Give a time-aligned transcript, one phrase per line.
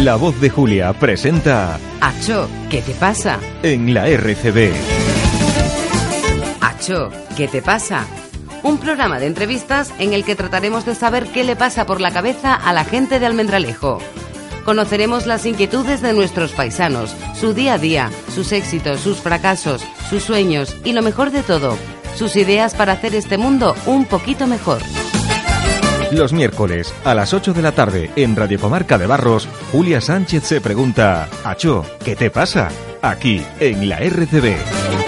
[0.00, 3.38] La voz de Julia presenta Acho, ¿qué te pasa?
[3.62, 4.72] en la RCB.
[6.60, 8.06] Acho, ¿qué te pasa?
[8.62, 12.12] Un programa de entrevistas en el que trataremos de saber qué le pasa por la
[12.12, 13.98] cabeza a la gente de Almendralejo.
[14.64, 20.22] Conoceremos las inquietudes de nuestros paisanos, su día a día, sus éxitos, sus fracasos, sus
[20.22, 21.76] sueños y lo mejor de todo,
[22.16, 24.80] sus ideas para hacer este mundo un poquito mejor.
[26.12, 30.42] Los miércoles a las 8 de la tarde en Radio Comarca de Barros, Julia Sánchez
[30.42, 32.68] se pregunta, Acho, ¿qué te pasa?
[33.00, 34.99] Aquí en la RCB.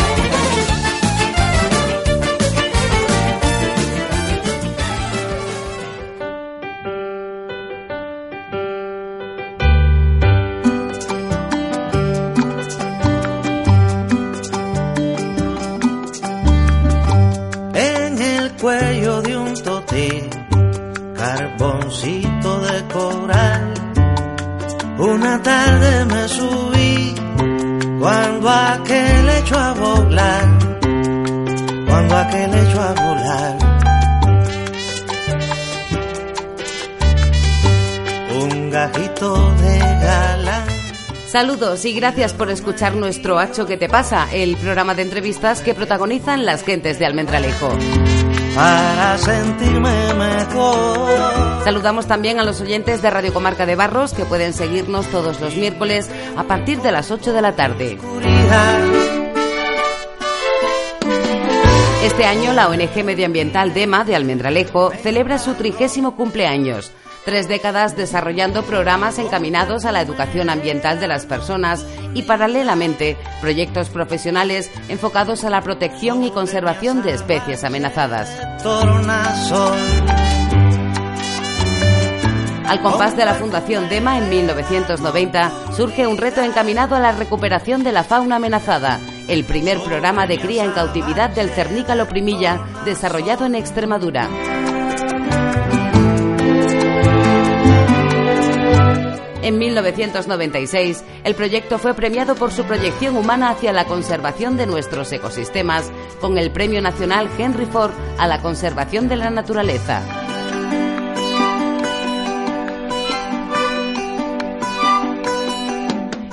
[41.62, 46.44] Y gracias por escuchar nuestro Hacho que te pasa, el programa de entrevistas que protagonizan
[46.44, 47.68] las gentes de Almendralejo.
[48.56, 51.62] para sentirme mejor.
[51.62, 55.54] Saludamos también a los oyentes de Radio Comarca de Barros que pueden seguirnos todos los
[55.54, 57.96] miércoles a partir de las 8 de la tarde.
[62.02, 66.90] Este año la ONG medioambiental DEMA de Almendralejo celebra su trigésimo cumpleaños.
[67.24, 73.90] Tres décadas desarrollando programas encaminados a la educación ambiental de las personas y paralelamente proyectos
[73.90, 78.28] profesionales enfocados a la protección y conservación de especies amenazadas.
[82.66, 87.84] Al compás de la Fundación DEMA en 1990 surge un reto encaminado a la recuperación
[87.84, 88.98] de la fauna amenazada,
[89.28, 94.28] el primer programa de cría en cautividad del cernícalo primilla desarrollado en Extremadura.
[99.42, 105.10] En 1996, el proyecto fue premiado por su proyección humana hacia la conservación de nuestros
[105.10, 110.02] ecosistemas con el Premio Nacional Henry Ford a la conservación de la naturaleza.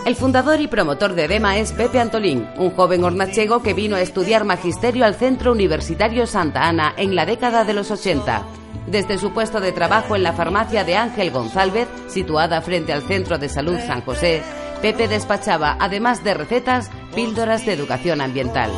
[0.06, 4.02] El fundador y promotor de DEMA es Pepe Antolín, un joven hornachego que vino a
[4.02, 8.59] estudiar magisterio al Centro Universitario Santa Ana en la década de los 80.
[8.90, 13.38] Desde su puesto de trabajo en la farmacia de Ángel González, situada frente al Centro
[13.38, 14.42] de Salud San José,
[14.82, 18.72] Pepe despachaba, además de recetas, píldoras de educación ambiental.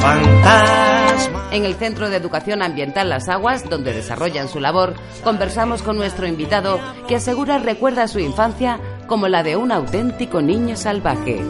[0.00, 1.48] fantasma.
[1.50, 6.26] En el Centro de Educación Ambiental Las Aguas, donde desarrollan su labor, conversamos con nuestro
[6.26, 11.40] invitado que asegura recuerda su infancia como la de un auténtico niño salvaje.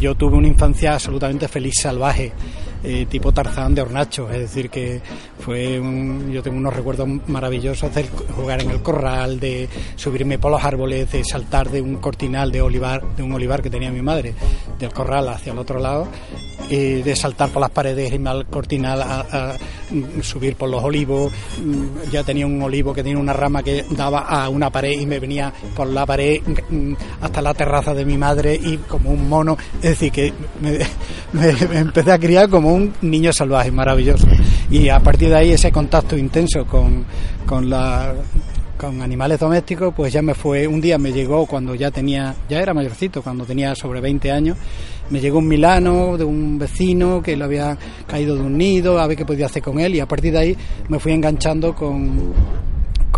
[0.00, 2.32] Yo tuve una infancia absolutamente feliz, salvaje,
[2.84, 5.00] eh, tipo Tarzán de Hornacho, es decir, que
[5.40, 8.04] fue un- yo tengo unos recuerdos maravillosos de
[8.36, 12.62] jugar en el corral, de subirme por los árboles, de saltar de un cortinal de
[12.62, 14.34] olivar, de un olivar que tenía mi madre,
[14.78, 16.08] del corral hacia el otro lado,
[16.70, 19.56] eh, de saltar por las paredes, irme al cortinal, a, a,
[20.22, 21.32] subir por los olivos,
[21.64, 25.06] mm, ya tenía un olivo que tenía una rama que daba a una pared y
[25.06, 29.28] me venía por la pared mm, hasta la terraza de mi madre y como un
[29.28, 30.78] mono, es decir, que me
[31.78, 34.26] empecé a criar como un niño salvaje, maravilloso.
[34.70, 37.04] Y a partir de ahí ese contacto intenso con,
[37.46, 37.68] con
[38.78, 42.60] con animales domésticos, pues ya me fue, un día me llegó cuando ya tenía, ya
[42.60, 44.56] era mayorcito, cuando tenía sobre 20 años,
[45.10, 49.06] me llegó un milano de un vecino que le había caído de un nido, a
[49.08, 50.56] ver qué podía hacer con él y a partir de ahí
[50.88, 52.32] me fui enganchando con,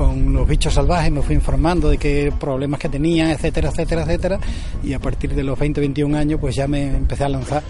[0.01, 4.39] con los bichos salvajes, me fui informando de qué problemas que tenían, etcétera, etcétera, etcétera,
[4.83, 7.63] y a partir de los 20, 21 años pues ya me empecé a lanzar.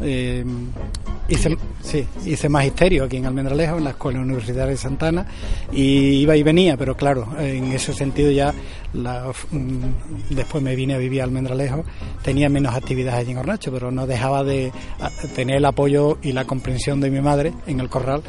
[0.00, 0.44] Eh,
[1.26, 5.24] hice, sí, hice magisterio aquí en Almendralejo, en la Escuela Universitaria de Santana,
[5.72, 8.52] y iba y venía, pero claro, en ese sentido ya
[8.92, 11.82] la- mm, después me vine a vivir a Almendralejo,
[12.22, 14.70] tenía menos actividades allí en Hornacho, pero no dejaba de
[15.34, 18.22] tener el apoyo y la comprensión de mi madre en el corral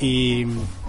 [0.00, 0.44] y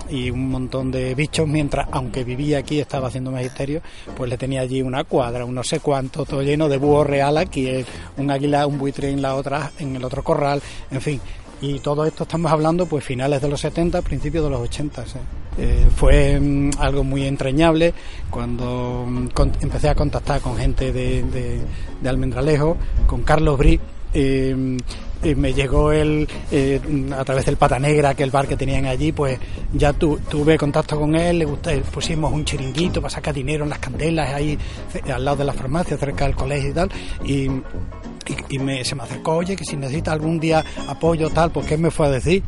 [0.10, 3.81] y un montón de bichos mientras aunque vivía aquí estaba haciendo magisterio
[4.16, 7.38] pues le tenía allí una cuadra un no sé cuánto todo lleno de búho real
[7.38, 7.69] aquí
[8.18, 10.62] un águila un buitre en la otra en el otro corral
[10.92, 11.22] en fin
[11.62, 15.19] y todo esto estamos hablando pues finales de los 70 principios de los 80 sí.
[15.57, 17.94] Eh, fue mm, algo muy entrañable
[18.30, 19.30] cuando mm,
[19.62, 22.75] empecé a contactar con gente de, de, Almendralejo
[23.08, 23.80] con Carlos Brí
[24.13, 24.78] eh,
[25.33, 26.80] me llegó el, eh,
[27.18, 29.39] a través del Pata Negra, que el bar que tenían allí, pues
[29.74, 33.80] ya tuve contacto con él, le gusté, pusimos un chiringuito para sacar dinero en las
[33.80, 34.57] candelas ahí
[35.12, 36.89] al lado de la farmacia, cerca del colegio y tal,
[37.24, 37.50] y
[38.50, 41.92] y, se me acercó, oye, que si necesita algún día apoyo tal, pues ¿qué me
[41.92, 42.44] fue a decir?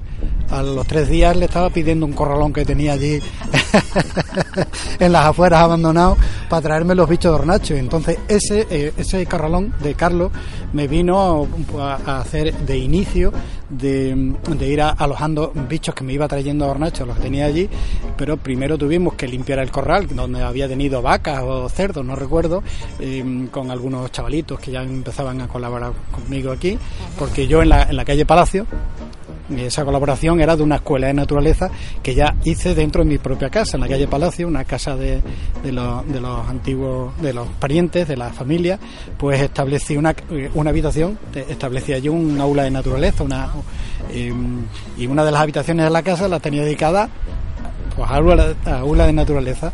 [0.50, 3.20] A los tres días le estaba pidiendo un corralón que tenía allí
[5.00, 6.18] en las afueras abandonado
[6.50, 7.76] para traerme los bichos de hornacho.
[7.76, 10.32] Entonces ese, eh, ese corralón de Carlos
[10.74, 11.48] me vino
[11.80, 13.32] a, hacer de inicio
[13.70, 17.70] de, ir alojando bichos que me iba trayendo a hornacho, los que tenía allí,
[18.16, 22.64] pero primero tuvimos que limpiar el corral donde había tenido vacas o cerdos, no recuerdo,
[23.00, 26.78] eh, con algunos chavalitos que ya empezaban a colar conmigo aquí,
[27.20, 28.66] porque yo en la, en la calle Palacio,
[29.56, 31.70] esa colaboración era de una escuela de naturaleza
[32.04, 35.22] que ya hice dentro de mi propia casa, en la calle Palacio, una casa de,
[35.64, 38.80] de, los, de los antiguos, de los parientes, de la familia,
[39.18, 40.16] pues establecí una,
[40.54, 41.18] una habitación,
[41.50, 43.50] establecí allí un aula de naturaleza, una,
[44.12, 44.64] em,
[44.98, 47.10] y una de las habitaciones de la casa la tenía dedicada
[47.96, 48.18] pues, a
[48.80, 49.72] aula de naturaleza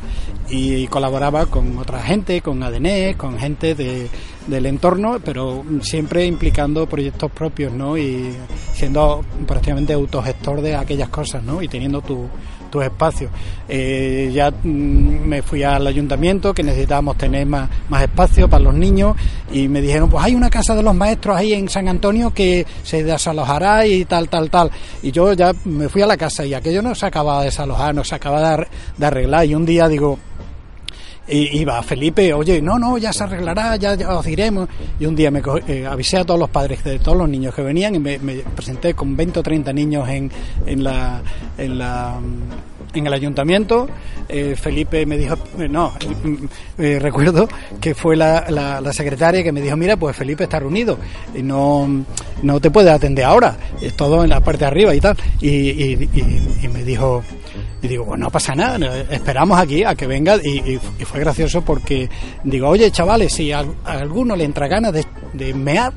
[0.50, 4.10] y colaboraba con otra gente, con ADN, con gente de,
[4.48, 7.98] del entorno, pero siempre implicando proyectos propios, ¿no?
[7.98, 8.34] Y
[8.74, 11.62] siendo prácticamente autogestor de aquellas cosas, ¿no?
[11.62, 12.28] Y teniendo tu,
[12.74, 13.30] tu espacio.
[13.70, 18.74] Eh, ya mm, me fui al ayuntamiento que necesitábamos tener más, más espacio para los
[18.74, 19.16] niños
[19.52, 22.66] y me dijeron, pues hay una casa de los maestros ahí en San Antonio que
[22.82, 24.72] se desalojará y tal, tal, tal.
[25.04, 27.94] Y yo ya me fui a la casa y aquello no se acababa de desalojar,
[27.94, 28.66] no se acababa
[28.98, 29.46] de arreglar.
[29.46, 30.18] Y un día digo,
[31.28, 34.68] y iba Felipe, oye, no, no, ya se arreglará, ya, os iremos.
[35.00, 37.62] Y un día me eh, avisé a todos los padres de todos los niños que
[37.62, 38.20] venían y me,
[38.56, 40.32] presenté con 20 o 30 niños en,
[40.66, 41.22] en la,
[41.58, 42.20] en la
[42.94, 43.88] en el ayuntamiento.
[44.30, 45.94] Eh, Felipe me dijo, eh, no,
[46.78, 47.48] recuerdo
[47.82, 51.00] que fue la, la, secretaria que me dijo, mira, pues Felipe está reunido
[51.34, 52.06] y no,
[52.44, 55.18] no te puede atender ahora, es todo en la parte de arriba y tal.
[55.42, 57.24] Y, y me dijo,
[57.84, 58.78] y digo, pues no pasa nada,
[59.12, 60.38] esperamos aquí a que venga.
[60.38, 62.10] Y, fue gracioso porque
[62.46, 65.92] digo, oye, chavales, si a, alguno le entra ganas de, mear,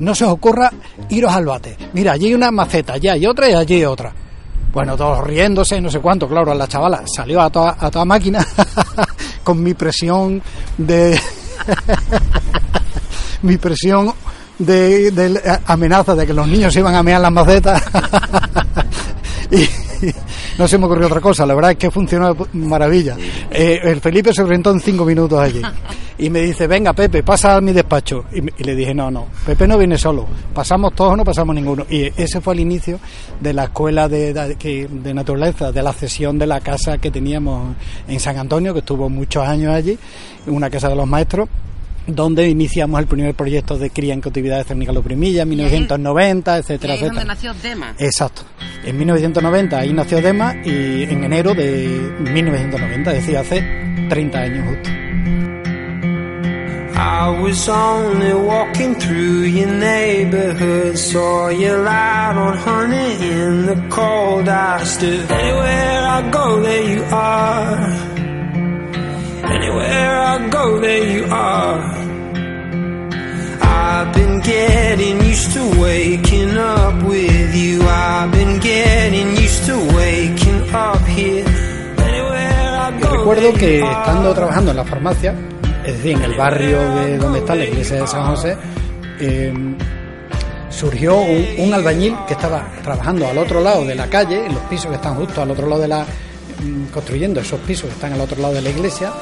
[0.00, 0.70] no se os ocurra
[1.08, 1.78] iros al bate.
[1.94, 4.12] Mira, allí hay una maceta, allí hay otra y allí hay otra.
[4.70, 8.46] Bueno, todos riéndose, no sé cuánto, claro, la chavala salió a toda, a toda máquina
[9.42, 10.42] con mi presión
[10.76, 11.18] de...
[13.42, 14.12] mi presión
[14.58, 17.82] de, de, amenaza de que los niños iban a mear las macetas.
[19.50, 19.66] y,
[20.60, 23.16] no se me ocurrió otra cosa, la verdad es que funcionó maravilla.
[23.50, 25.62] Eh, el Felipe se presentó en cinco minutos allí
[26.18, 28.26] y me dice, venga Pepe, pasa a mi despacho.
[28.30, 31.86] Y, le dije, no, no, Pepe no viene solo, pasamos todos o no pasamos ninguno.
[31.88, 33.00] Y ese fue el inicio
[33.40, 37.74] de la escuela de, de, naturaleza, de la cesión de la casa que teníamos
[38.06, 39.98] en San Antonio, que estuvo muchos años allí,
[40.46, 41.48] una casa de los maestros
[42.06, 47.14] donde iniciamos el primer proyecto de cría en cautividad de Primilla en 1990, etcétera, etcétera.
[47.14, 47.94] donde nació Dema.
[47.98, 48.42] Exacto.
[48.84, 53.62] En 1990 ahí nació Dema y en enero de 1990, es decir, hace
[54.08, 54.90] 30 años justo.
[57.02, 64.46] I was only walking through your neighborhood, saw you light on honey in the cold.
[64.48, 68.19] I stood anywhere I go, there you are.
[69.50, 71.80] Anywhere I go, there you are.
[73.62, 77.82] I've been getting used to waking up with you.
[77.82, 81.44] I've been getting used to waking up here.
[83.00, 85.34] Recuerdo que estando trabajando en la farmacia,
[85.84, 88.56] es decir, en el barrio de donde está la iglesia de San José,
[89.20, 89.52] eh,
[90.70, 94.62] surgió un, un, albañil que estaba trabajando al otro lado de la calle, en los
[94.64, 96.06] pisos que están justo al otro lado de la.
[96.62, 99.12] Mm, construyendo esos pisos que están al otro lado de la iglesia,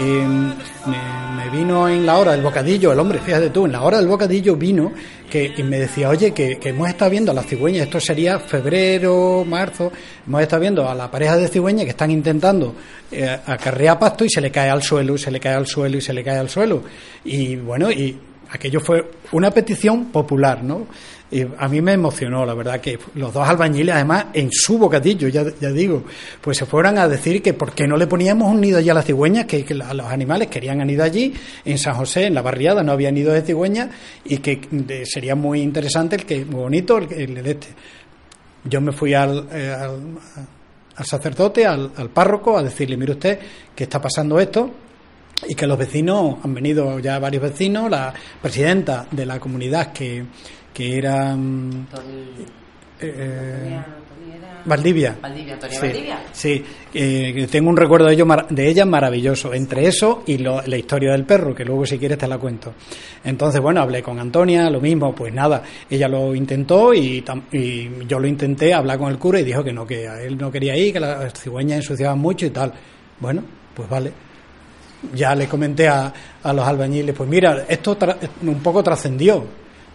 [0.00, 4.08] me, vino en la hora del bocadillo, el hombre, fíjate tú, en la hora del
[4.08, 4.92] bocadillo vino
[5.30, 9.44] que, y me decía, oye, que, hemos estado viendo a las cigüeñas, esto sería febrero,
[9.46, 9.92] marzo,
[10.26, 12.74] hemos estado viendo a la pareja de cigüeñas que están intentando
[13.12, 16.00] eh, acarrear pasto y se le cae al suelo, se le cae al suelo, y
[16.00, 16.82] se le cae al suelo.
[17.24, 18.18] Y bueno, y
[18.50, 20.86] aquello fue una petición popular, ¿no?
[21.30, 25.26] Y a mí me emocionó, la verdad, que los dos albañiles, además, en su bocadillo,
[25.26, 26.04] ya, ya digo,
[26.40, 28.94] pues se fueran a decir que por qué no le poníamos un nido allí a
[28.94, 31.34] las cigüeñas, que, los animales querían anidar allí,
[31.64, 33.90] en San José, en la barriada, no había nido de cigüeñas,
[34.24, 34.60] y que
[35.06, 37.68] sería muy interesante, el que muy bonito, el, el, este.
[38.64, 43.38] Yo me fui al, eh, al, sacerdote, al, al párroco, a decirle, mire usted,
[43.74, 44.70] que está pasando esto,
[45.48, 50.24] y que los vecinos, han venido ya varios vecinos, la presidenta de la comunidad que,
[50.72, 51.34] que era...
[51.36, 51.86] Mm,
[53.00, 53.80] Eh,
[54.66, 55.18] Valdivia.
[55.20, 56.18] Valdivia, Antonia sí, Valdivia.
[56.32, 59.52] Sí, eh, tengo un recuerdo de, ello, de ella maravilloso.
[59.52, 62.72] Entre eso y lo- la historia del perro, que luego si quieres te la cuento.
[63.24, 68.06] Entonces, bueno, hablé con Antonia, lo mismo, pues nada, ella lo intentó y, tam- y
[68.06, 70.50] yo lo intenté hablar con el cura y dijo que no, que a él no
[70.50, 72.72] quería ir, que las cigüeñas ensuciaban mucho y tal.
[73.20, 73.42] Bueno,
[73.74, 74.12] pues vale.
[75.14, 79.44] Ya le comenté a, a los albañiles, pues mira, esto tra- un poco trascendió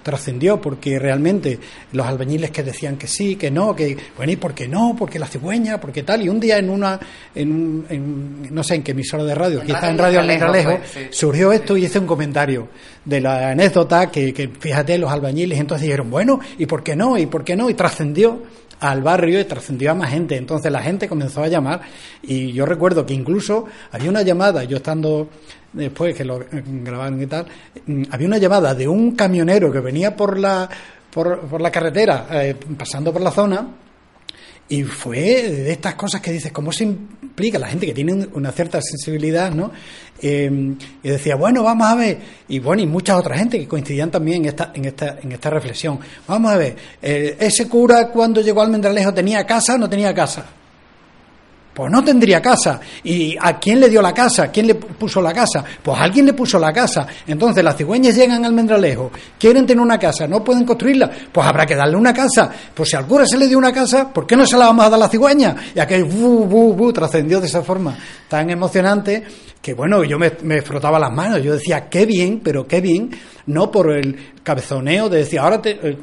[0.01, 1.59] trascendió porque realmente
[1.91, 4.95] los albañiles que decían que sí, que no, que bueno, ¿y por qué no?
[4.97, 6.23] Porque la cigüeña, porque tal.
[6.23, 6.97] Y un día en una,
[7.35, 10.81] en, un- en- no sé en qué emisora de radio, quizás Radio en Radio fue,
[11.03, 11.07] sí.
[11.11, 12.69] surgió esto y hice un comentario
[13.03, 17.17] de la anécdota que, que fíjate, los albañiles entonces dijeron, bueno, ¿y por qué no?
[17.17, 17.69] ¿Y por qué no?
[17.69, 18.41] Y trascendió
[18.79, 20.35] al barrio y trascendió a más gente.
[20.35, 21.81] Entonces la gente comenzó a llamar
[22.21, 25.29] y yo recuerdo que incluso había una llamada, yo estando
[25.73, 27.45] después que lo eh, grabaron y tal,
[27.85, 30.69] mm, había una llamada de un camionero que venía por la
[31.11, 33.67] por, por la carretera, eh, pasando por la zona,
[34.69, 38.51] y fue de estas cosas que dices, ¿cómo se implica la gente que tiene una
[38.51, 39.71] cierta sensibilidad, ¿no?
[40.21, 44.11] Eh, y decía, bueno, vamos a ver, y bueno, y muchas otras gente que coincidían
[44.11, 45.99] también en esta, en esta, en esta reflexión.
[46.27, 50.13] Vamos a ver, eh, ese cura cuando llegó al Almendralejo tenía casa o no tenía
[50.13, 50.45] casa.
[51.79, 52.77] Pues no tendría casa.
[53.05, 54.49] ¿Y a quién le dio la casa?
[54.49, 55.63] ¿Quién le puso la casa?
[55.81, 57.07] Pues alguien le puso la casa.
[57.25, 59.09] Entonces las cigüeñas llegan al Mendralejo,
[59.39, 62.51] quieren tener una casa, no pueden construirla, pues habrá que darle una casa.
[62.73, 64.83] Pues si al cura se le dio una casa, ¿por qué no se la vamos
[64.83, 65.55] a dar a la cigüeña?
[65.73, 66.43] Y aquel bu,
[66.75, 69.23] bu, trascendió de esa forma tan emocionante
[69.61, 73.11] que bueno, yo me, frotaba las manos, yo decía, qué bien, pero qué bien,
[73.47, 75.97] no por el cabezoneo de decir, ahora te,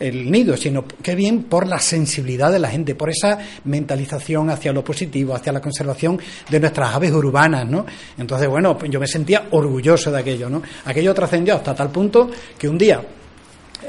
[0.00, 4.72] el, nido, sino qué bien por la sensibilidad de la gente, por esa mentalización hacia
[4.72, 7.84] lo positivo, hacia la conservación de nuestras aves urbanas, ¿no?
[8.16, 10.62] Entonces, bueno, pues yo me sentía orgulloso de aquello, ¿no?
[10.86, 13.02] Aquello trascendió hasta tal punto que un día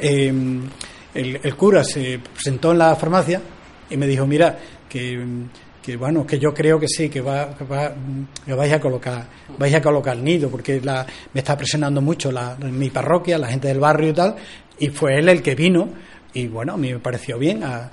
[0.02, 0.34] eh,
[1.14, 3.42] el, el cura se presentó en la farmacia
[3.90, 4.58] y me dijo, mira,
[4.90, 5.26] que,
[5.88, 7.94] que bueno, que yo creo que sí, que va, que va,
[8.46, 9.26] vais a colocar,
[9.58, 13.70] vais a colocar el nido, porque me está presionando mucho la, mi parroquia, la gente
[13.70, 14.36] del barrio y tal,
[14.80, 15.88] y fue él el que vino,
[16.34, 17.90] y bueno, a mí me pareció bien a,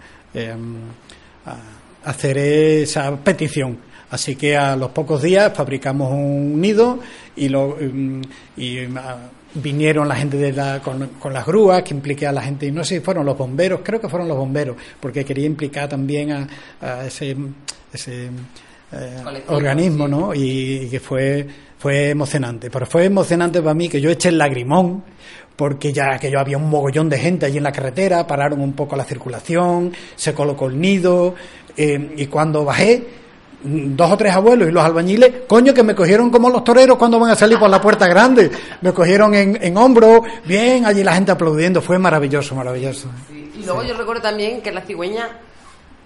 [1.46, 1.56] a
[2.02, 3.78] hacer esa petición.
[4.10, 6.98] Así que a los pocos días fabricamos un nido
[7.36, 8.22] y lo mm,
[8.56, 12.42] y ah, vinieron la gente de la, con, con las grúas que impliqué a la
[12.42, 15.46] gente y no sé si fueron los bomberos creo que fueron los bomberos porque quería
[15.46, 16.48] implicar también a,
[16.80, 17.36] a ese
[17.94, 18.30] ese
[18.92, 20.10] eh, organismo sí.
[20.10, 20.40] no y,
[20.84, 21.46] y que fue
[21.78, 25.02] fue emocionante pero fue emocionante para mí que yo eché el lagrimón
[25.56, 28.72] porque ya que yo había un mogollón de gente allí en la carretera pararon un
[28.72, 31.34] poco la circulación se colocó el nido
[31.76, 33.04] eh, y cuando bajé
[33.64, 36.96] mm, dos o tres abuelos y los albañiles, coño, que me cogieron como los toreros
[36.96, 38.50] cuando van a salir por la puerta grande.
[38.80, 41.82] Me cogieron en, en hombro, bien, allí la gente aplaudiendo.
[41.82, 43.08] Fue maravilloso, maravilloso.
[43.30, 45.28] Y luego yo recuerdo también que la cigüeña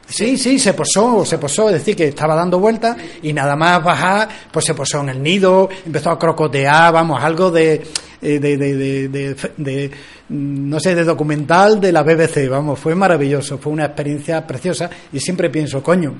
[0.08, 3.84] Sí, sí, se posó, se posó, es decir, que estaba dando vueltas y nada más
[3.84, 7.82] bajar, pues se posó en el nido, empezó a crocotear, vamos, algo de,
[8.22, 9.90] eh, de, de, de, de-
[10.30, 14.88] mm, no sé, de documental de la BBC, vamos, fue maravilloso, fue una experiencia preciosa
[15.12, 16.14] y siempre pienso, coño,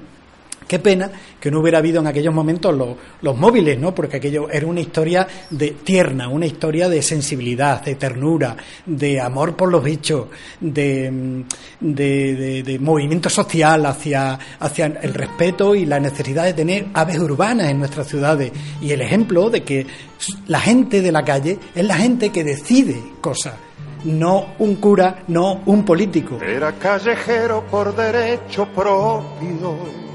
[0.68, 1.10] Qué pena
[1.40, 2.76] que no hubiera habido en aquellos momentos
[3.22, 3.94] los, móviles, ¿no?
[3.94, 9.56] Porque aquello era una historia de tierna, una historia de sensibilidad, de ternura, de amor
[9.56, 10.26] por los bichos,
[10.60, 11.44] de, mm,
[11.80, 17.78] de movimiento social hacia, hacia el respeto y la necesidad de tener aves urbanas en
[17.78, 18.52] nuestras ciudades.
[18.80, 19.86] Y el ejemplo de que
[20.46, 23.54] la gente de la calle es la gente que decide cosas,
[24.04, 26.38] no un cura, no un político.
[26.42, 30.07] Era callejero por derecho propio,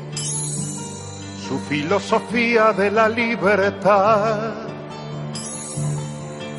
[1.47, 4.53] su filosofía de la libertad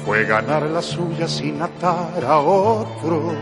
[0.04, 3.34] fue ganar la suya sin atar a otros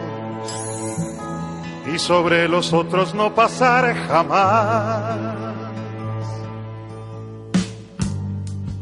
[1.93, 5.19] y sobre los otros no pasar jamás.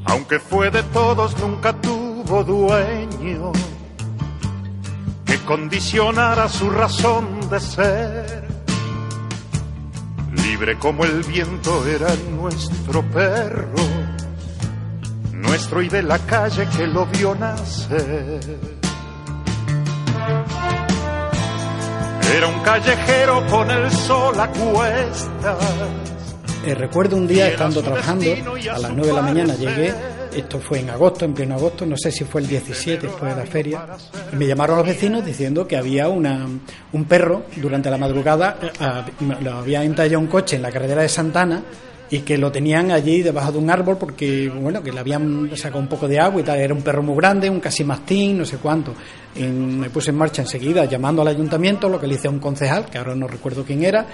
[0.04, 3.52] Aunque fue de todos, nunca tuvo dueño
[5.24, 8.49] que condicionara su razón de ser.
[10.50, 13.72] Libre como el viento era nuestro perro,
[15.32, 18.58] nuestro y de la calle que lo vio nacer.
[22.34, 25.56] Era un callejero con el sol a cuestas.
[26.66, 29.94] Eh, recuerdo un día estando trabajando, a las su 9 de la mañana llegué,
[30.34, 33.40] esto fue en agosto, en pleno agosto, no sé si fue el 17 después de
[33.40, 33.86] la feria,
[34.32, 36.46] y me llamaron los vecinos diciendo que había una,
[36.92, 41.08] un perro durante la madrugada, eh, lo había entallado un coche en la carretera de
[41.08, 41.62] Santana
[42.12, 45.78] y que lo tenían allí debajo de un árbol porque, bueno, que le habían sacado
[45.78, 46.58] un poco de agua y tal.
[46.58, 48.92] Era un perro muy grande, un casi mastín, no sé cuánto.
[49.36, 52.86] me puse en marcha enseguida llamando al ayuntamiento, lo que le hice a un concejal,
[52.86, 54.06] que ahora no recuerdo quién era,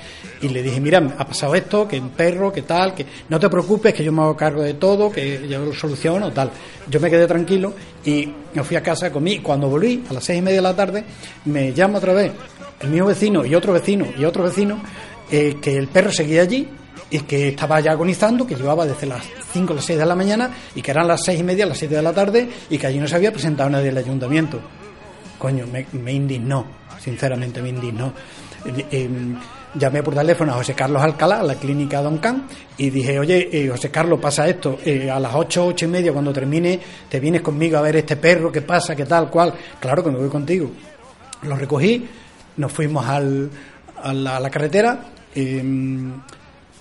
[0.42, 3.48] y le dije, mira, ha pasado esto, que un perro, que tal, que no te
[3.48, 6.50] preocupes, que yo me hago cargo de todo, que yo lo soluciono, tal.
[6.90, 7.72] Yo me quedé tranquilo
[8.04, 10.76] y me fui a casa, comí, cuando volví, a las seis y media de la
[10.76, 11.04] tarde,
[11.46, 12.32] me llama otra vez
[12.80, 14.82] el mismo vecino y otro vecino y otro vecino,
[15.30, 16.68] eh, que el perro seguía allí
[17.10, 19.22] y que estaba ya agonizando, que llevaba desde las
[19.52, 21.78] 5 o las 6 de la mañana y que eran las 6 y media, las
[21.78, 24.60] 7 de la tarde y que allí no se había presentado nadie del ayuntamiento.
[25.38, 26.66] Coño, me, indignó,
[26.98, 28.12] sinceramente me indignó.
[28.64, 29.36] Eh, em,
[29.78, 32.46] llamé por teléfono a José Carlos Alcalá, a la clínica Don Can,
[32.78, 36.12] y dije, oye, eh, José Carlos, pasa esto, eh, a las 8, 8 y media,
[36.12, 39.52] cuando termine, te vienes conmigo a ver este perro, qué pasa, qué tal, cual.
[39.78, 40.70] Claro que me voy contigo.
[41.42, 42.06] Lo recogí,
[42.56, 43.50] nos fuimos al,
[44.02, 44.98] a, la, carretera.
[45.34, 46.14] Em,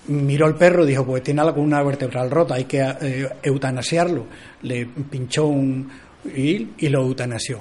[0.08, 4.26] miró el perro y dijo, pues tiene alguna vertebral rota, hay que eh, eutanasiarlo.
[4.62, 5.88] Le pinchó un
[6.24, 7.60] y, y lo eutanasió.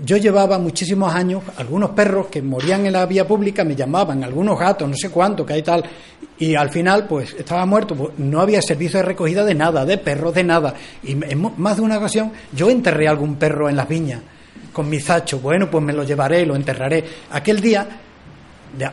[0.00, 4.56] Yo llevaba muchísimos años, algunos perros que morían en la vía pública me llamaban, algunos
[4.56, 5.82] gatos, no sé cuánto, que hay tal,
[6.38, 9.98] y al final, pues estaba muerto, pues, no había servicio de recogida de nada, de
[9.98, 10.72] perros, de nada.
[11.02, 14.22] Y en más de una ocasión yo enterré algún perro en las viñas
[14.72, 17.02] con mi zacho, bueno, pues me lo llevaré, lo enterraré.
[17.32, 17.88] Aquel día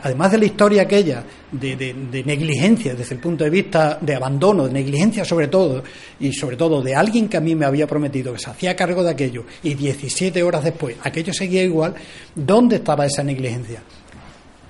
[0.02, 4.72] además de la historia aquella de, negligencia desde el punto de vista de abandono, de
[4.72, 5.82] negligencia sobre todo,
[6.20, 9.02] y sobre todo de alguien que a mí me había prometido que se hacía cargo
[9.02, 11.94] de aquello, y 17 horas después aquello seguía igual,
[12.34, 13.82] ¿dónde estaba esa negligencia?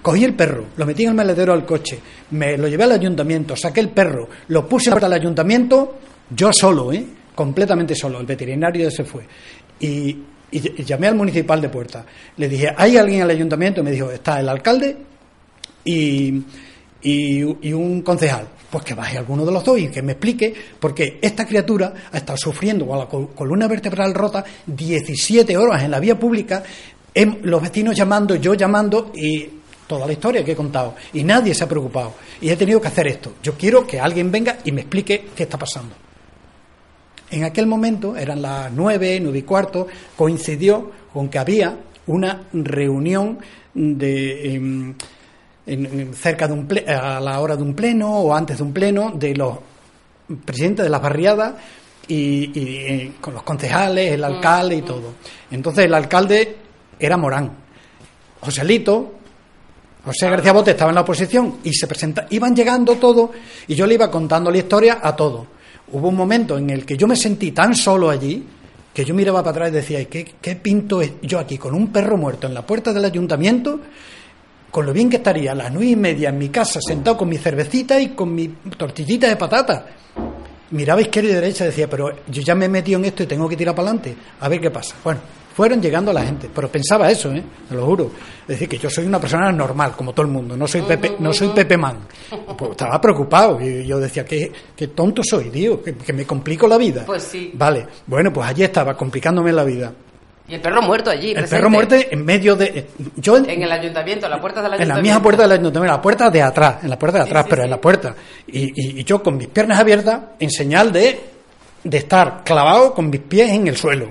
[0.02, 1.98] Cogí el perro, lo metí en el maletero al coche,
[2.30, 5.98] me lo llevé al ayuntamiento, saqué el perro, lo puse el ayuntamiento,
[6.30, 7.04] yo solo, ¿eh?
[7.34, 9.24] completamente solo, el veterinario se fue.
[9.80, 10.16] Y
[10.50, 12.04] y, llamé al municipal de Puerta.
[12.36, 13.80] Le dije, ¿hay alguien en el ayuntamiento?
[13.80, 14.96] Y me dijo, está el alcalde
[15.84, 16.42] y,
[17.02, 18.48] y, un concejal.
[18.70, 22.16] Pues que baje alguno de los dos y que me explique, porque esta criatura ha
[22.16, 26.64] estado sufriendo con la columna vertebral rota 17 horas en la vía pública,
[27.42, 29.48] los vecinos llamando, yo llamando y
[29.86, 30.96] toda la historia que he contado.
[31.12, 32.14] Y nadie se ha preocupado.
[32.40, 33.34] Y he tenido que hacer esto.
[33.42, 35.94] Yo quiero que alguien venga y me explique qué está pasando.
[37.30, 43.38] En aquel momento, eran las nueve, nueve y cuarto, coincidió con que había una reunión
[43.74, 44.94] de, em,
[46.14, 49.34] cerca de un a la hora de un pleno o antes de un pleno de
[49.34, 49.58] los
[50.44, 51.54] presidentes de las barriadas
[52.08, 55.14] y, eh, con los concejales, el alcalde y todo.
[55.50, 56.56] Entonces el alcalde
[56.98, 57.50] era Morán.
[58.40, 59.14] Joselito,
[60.04, 63.30] José García Bote estaba en la oposición y se presenta, iban llegando todos
[63.66, 65.46] y yo le iba contando la historia a todos.
[65.92, 68.44] Hubo un momento en el que yo me sentí tan solo allí
[68.92, 72.16] que yo miraba para atrás y decía, ¿qué, qué pinto yo aquí con un perro
[72.16, 73.80] muerto en la puerta del ayuntamiento?
[74.70, 77.28] Con lo bien que estaría a las nueve y media en mi casa sentado con
[77.28, 79.86] mi cervecita y con mi tortillita de patata.
[80.70, 83.26] Miraba izquierda y derecha y decía, pero yo ya me he metido en esto y
[83.26, 84.96] tengo que tirar para adelante, a ver qué pasa.
[85.04, 85.20] Bueno,
[85.56, 86.50] fueron llegando a la gente.
[86.54, 87.42] Pero pensaba eso, ¿eh?
[87.66, 88.10] te lo juro.
[88.42, 91.16] Es decir, que yo soy una persona normal, como todo el mundo, no soy Pepe,
[91.18, 92.00] no soy Pepe Man.
[92.56, 96.76] Pues estaba preocupado y yo decía, qué, qué tonto soy, tío, que, me complico la
[96.76, 97.04] vida.
[97.06, 97.52] Pues sí.
[97.54, 99.92] Vale, bueno, pues allí estaba, complicándome la vida.
[100.46, 101.32] Y el perro muerto allí.
[101.32, 102.66] El perro muerto en medio de.
[102.66, 104.92] Eh, yo en, el ayuntamiento, en la puerta del ayuntamiento.
[104.92, 107.24] En la misma puerta del ayuntamiento, en la puerta de atrás, en la puerta de
[107.24, 108.14] atrás, pero en la puerta.
[108.46, 111.18] Y, y, yo con mis piernas abiertas, en señal de,
[111.82, 114.08] de estar clavado con mis pies en el suelo,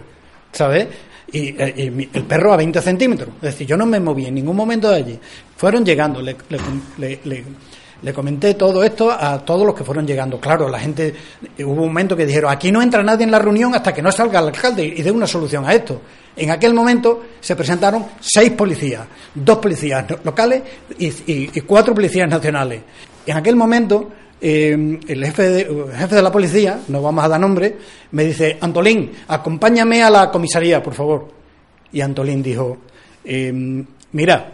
[0.51, 0.88] ¿sabes?
[1.36, 3.30] Eh, y, el perro a 20 centímetros.
[3.38, 5.19] Es decir, yo no me moví en ningún momento de allí.
[5.58, 6.38] Fueron llegando, le,
[6.98, 10.39] le, comenté todo esto a todos los que fueron llegando.
[10.39, 11.13] Claro, la gente,
[11.60, 14.12] hubo un momento que dijeron, aquí no entra nadie en la reunión hasta que no
[14.12, 16.02] salga el alcalde y dé una solución a esto.
[16.38, 20.62] En aquel momento se presentaron seis policías, dos policías locales
[20.98, 22.82] y cuatro policías nacionales.
[23.26, 24.10] En aquel momento
[24.47, 25.65] eh, el jefe de,
[25.97, 27.77] jefe de la policía, no vamos a dar nombre,
[28.12, 31.27] me dice, Antolín, acompáñame a la comisaría, por favor.
[31.91, 32.77] Y Antolín dijo,
[33.23, 34.53] em, mira,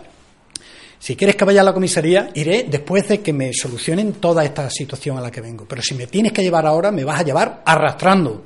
[0.97, 4.69] si quieres que vaya a la comisaría, iré después de que me solucionen toda esta
[4.69, 5.65] situación a la que vengo.
[5.67, 8.45] Pero si me tienes que llevar ahora, me vas a llevar arrastrando.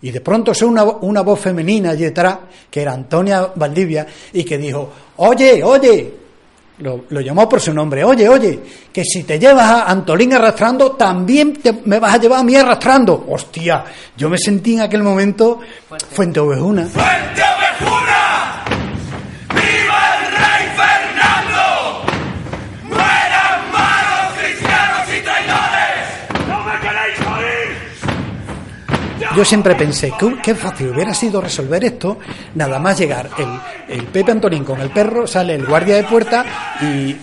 [0.00, 2.38] Y de pronto se una, una voz femenina allí detrás,
[2.70, 6.14] que era Antonia Valdivia, y que dijo, oye, oye,
[6.80, 8.04] lo, llamó por su nombre.
[8.04, 8.60] Oye, oye,
[8.92, 13.26] que si te llevas a Antolín arrastrando, también me vas a llevar a mí arrastrando.
[13.28, 13.84] Hostia,
[14.16, 15.60] yo me sentí en aquel momento
[16.12, 16.86] Fuente Ovejuna.
[16.86, 18.64] ¡Fuente Ovejuna!
[19.50, 22.04] ¡Viva el rey Fernando!
[22.84, 26.48] ¡Mueran malos cristianos y traidores!
[26.48, 27.18] ¡No me queréis
[29.36, 32.18] Yo siempre pensé, que qué fácil hubiera sido resolver esto,
[32.54, 33.28] nada más llegar
[33.88, 36.44] el Pepe Antonín con el perro, sale el guardia de puerta
[36.80, 37.16] y,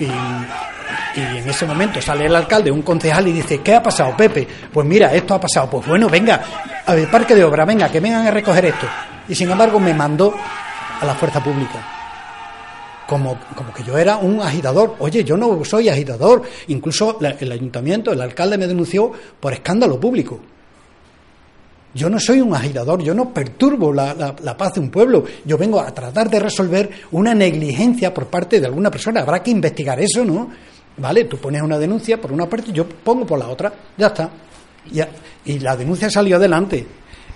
[1.18, 4.46] Y en ese momento sale el alcalde, un concejal, y dice, ¿qué ha pasado, Pepe?
[4.72, 5.70] Pues mira, esto ha pasado.
[5.70, 6.42] Pues bueno, venga,
[6.86, 8.86] al parque de obra, venga, que vengan a recoger esto.
[9.30, 10.34] Y sin embargo me mandó
[11.02, 11.80] a la fuerza pública.
[13.08, 14.96] Como, como que yo era un agitador.
[15.00, 16.42] Oye, yo no soy agitador.
[16.68, 20.40] Incluso la- el ayuntamiento, el alcalde me denunció por escándalo público.
[21.96, 25.24] Yo no soy un agitador, yo no perturbo la, la- paz de un pueblo.
[25.46, 29.22] Yo vengo a tratar de resolver una negligencia por parte de alguna persona.
[29.22, 30.52] Habrá que investigar eso, ¿no?
[30.98, 34.30] Vale, tú pones una denuncia por una parte, yo pongo por la otra, ya está.
[34.92, 35.10] Ya-
[35.46, 36.86] y la denuncia salió adelante,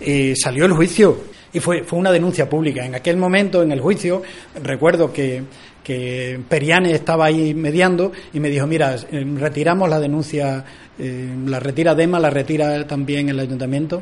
[0.02, 1.18] Eh, salió el juicio
[1.52, 2.86] y fue, fue una denuncia pública.
[2.86, 4.22] En aquel momento, en el juicio,
[4.64, 5.44] recuerdo que,
[5.84, 10.64] que Periane estaba ahí mediando y me dijo, mira, eh, retiramos la denuncia,
[10.98, 14.02] eh, la retira Dema, la retira también el ayuntamiento.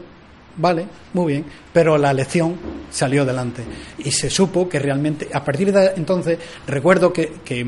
[0.57, 2.55] Vale, muy bien, pero la elección
[2.89, 3.63] salió adelante.
[3.99, 7.63] Y se supo que realmente, a partir de entonces, recuerdo que, que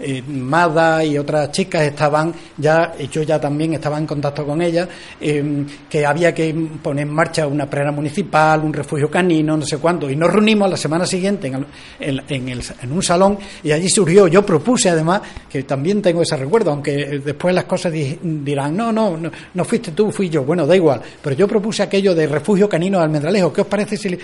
[0.00, 4.88] eh, Mada y otras chicas estaban ya, yo ya también estaba en contacto con ellas,
[5.20, 9.78] eh, que había que poner en marcha una prera municipal, un refugio canino, no sé
[9.78, 11.66] cuánto, y nos reunimos la semana siguiente en,
[12.00, 16.22] el- en- el- en un salón y allí surgió, yo propuse además, que también tengo
[16.22, 20.10] ese recuerdo, aunque eh, después las cosas di- dirán, no, no, no, no fuiste tú,
[20.10, 23.60] fui yo, bueno, da igual, pero yo propuse aquello de refugio canino de Almendralejo, ¿qué
[23.62, 24.08] os parece si...
[24.10, 24.18] le-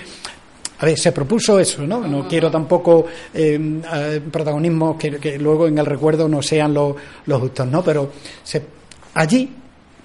[0.79, 2.07] a ver, se propuso eso, ¿no?
[2.07, 3.59] No quiero tampoco eh,
[3.95, 6.95] eh, protagonismos que, luego en el recuerdo no sean los,
[7.27, 7.83] los justos, ¿no?
[7.83, 8.13] Pero
[8.45, 8.63] se-
[9.15, 9.51] allí,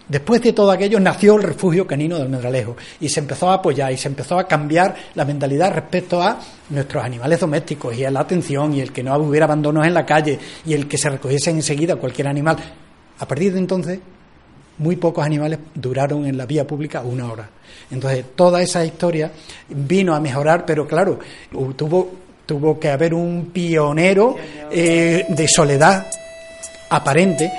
[0.07, 3.91] después de todo aquello, nació el refugio canino del Medralejo y se empezó a apoyar
[3.91, 8.21] y se empezó a cambiar la mentalidad respecto a nuestros animales domésticos y a la
[8.21, 11.49] atención y el que no hubiera abandonos en la calle y el que se recogiese
[11.51, 12.57] enseguida cualquier animal.
[13.19, 13.99] A partir de entonces,
[14.81, 17.49] muy pocos animales duraron en la vía pública una hora.
[17.91, 19.31] Entonces, toda esa historia
[19.69, 21.19] vino a mejorar, pero claro,
[21.75, 22.11] tuvo,
[22.45, 24.35] tuvo que haber un pionero
[24.71, 26.07] eh, de soledad
[26.89, 27.51] aparente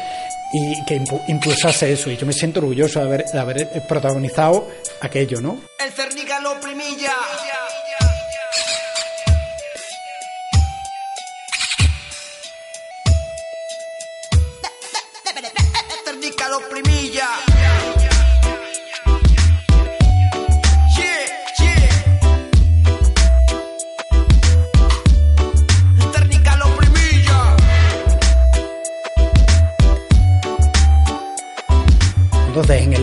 [0.55, 2.11] y que impu- impulsase eso.
[2.11, 4.69] Y yo me siento orgulloso de haber, de haber protagonizado
[5.01, 5.59] aquello, ¿no?
[5.85, 7.13] El cernica lo primilla.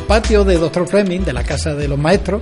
[0.09, 0.87] Patio de Dr.
[0.87, 2.41] Fleming, de la casa de los maestros,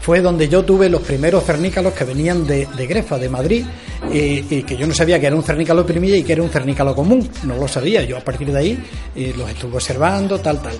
[0.00, 3.64] fue donde yo tuve los primeros cernícalos que venían de, Grefa, de Madrid,
[4.12, 6.94] y que yo no sabía que era un cernícalo primilla y que era un cernícalo
[6.94, 8.04] común, no lo sabía.
[8.04, 8.84] Yo a partir de ahí
[9.16, 10.74] eh, los estuve observando, tal, tal.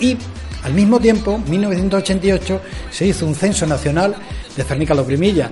[0.00, 0.16] Y
[0.62, 4.14] al mismo tiempo, en 1988, se hizo un censo nacional
[4.56, 5.50] de cernícalo primilla.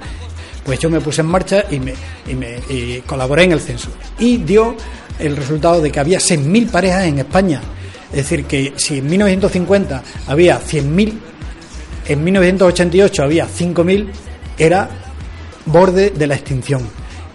[0.64, 1.92] Pues yo me puse en marcha y, me,
[2.27, 3.90] y, me, y colaboré en el censo.
[4.18, 4.77] Y dio
[5.18, 7.61] el resultado de que había 6.000 parejas en España.
[8.12, 11.12] Es decir, que si en 1950 había 100.000,
[12.09, 14.07] en 1988 había 5.000,
[14.59, 14.88] era
[15.66, 16.83] borde de la extinción.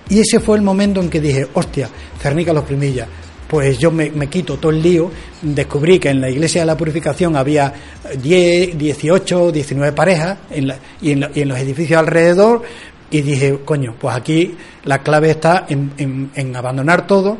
[0.10, 1.90] Y ese fue el momento en que dije, hostia,
[2.22, 3.08] Cernica los Primillas.
[3.48, 5.10] Pues yo me, me quito todo el lío,
[5.42, 7.74] descubrí que en la iglesia de la purificación había
[8.22, 12.62] 10, 18, 19 parejas y, en la- y en los edificios alrededor
[13.10, 17.38] y dije, coño, pues aquí la clave está en abandonar todo,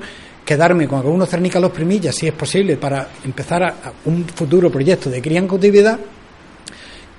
[0.48, 5.22] quedarme con algunos cernícalos primillas, si es posible, para empezar a, un futuro proyecto de
[5.22, 6.00] cría en cautividad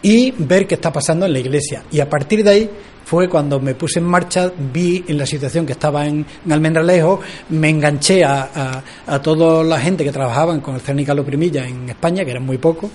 [0.00, 1.82] y ver qué está pasando en la iglesia.
[1.90, 2.70] Y a partir de ahí
[3.04, 7.20] fue cuando me puse en marcha, vi en la situación que estaba en, en Almendralejo,
[7.50, 11.86] me enganché a, a, a toda la gente que trabajaban con el Cernícalo Primilla en
[11.90, 12.90] España, que eran muy pocos,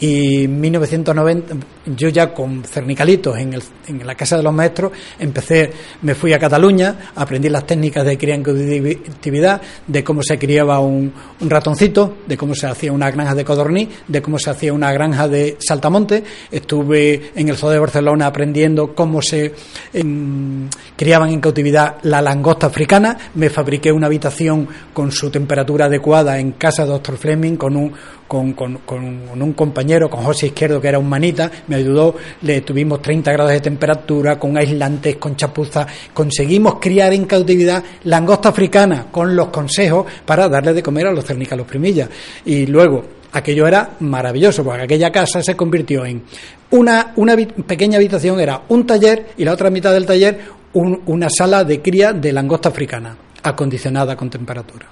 [0.00, 1.56] y en 1990,
[1.94, 5.70] yo ya con cernicalitos en, el, en la Casa de los Maestros, empecé,
[6.02, 10.80] me fui a Cataluña, aprendí las técnicas de cría en cautividad, de cómo se criaba
[10.80, 14.72] un, un ratoncito, de cómo se hacía una granja de codorniz, de cómo se hacía
[14.72, 16.24] una granja de saltamonte.
[16.50, 19.52] Estuve en el Zoo de Barcelona aprendiendo cómo se
[20.96, 23.18] criaban en cautividad la langosta africana.
[23.34, 27.18] Me fabriqué una habitación con su temperatura adecuada en casa de Dr.
[27.18, 27.92] Fleming con un,
[28.30, 32.60] con, con, con un compañero, con José Izquierdo, que era un manita, me ayudó, le
[32.60, 39.06] tuvimos 30 grados de temperatura, con aislantes, con chapuzas, conseguimos criar en cautividad langosta africana
[39.10, 42.08] con los consejos para darle de comer a los cernícalos primillas.
[42.44, 46.22] Y luego, aquello era maravilloso, porque aquella casa se convirtió en
[46.70, 47.34] una, una
[47.66, 50.38] pequeña habitación, era un taller y la otra mitad del taller
[50.74, 54.86] un- una sala de cría de langosta africana, acondicionada con temperatura.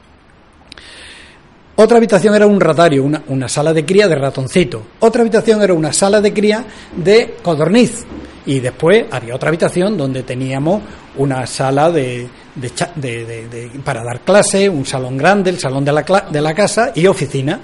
[1.80, 4.82] Otra habitación era un ratario, una, sala de cría de ratoncito.
[4.98, 6.64] Otra habitación era una sala de cría
[6.96, 8.04] de codorniz.
[8.46, 10.82] Y después había otra habitación donde teníamos
[11.18, 16.02] una sala de, de de- para dar clase, un salón grande, el salón de la,
[16.28, 17.60] de la casa y oficina.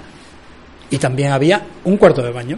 [0.89, 2.57] Y también había un cuarto de baño.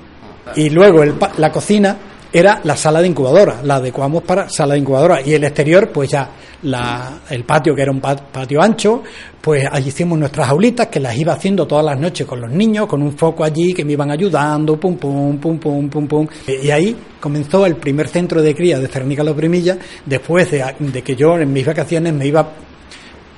[0.55, 1.97] Y luego el la cocina
[2.31, 5.21] era la sala de incubadora, la adecuamos para sala de incubadora.
[5.25, 6.29] Y el exterior, pues ya
[6.63, 9.03] la- el patio, que era un pa- patio ancho,
[9.41, 12.87] pues allí hicimos nuestras aulitas, que las iba haciendo todas las noches con los niños,
[12.87, 16.27] con un foco allí que me iban ayudando, pum, pum, pum, pum, pum, pum.
[16.47, 21.01] Y ahí comenzó el primer centro de cría de Cernica Los Primillas, después de, de
[21.01, 22.47] que yo en mis vacaciones me iba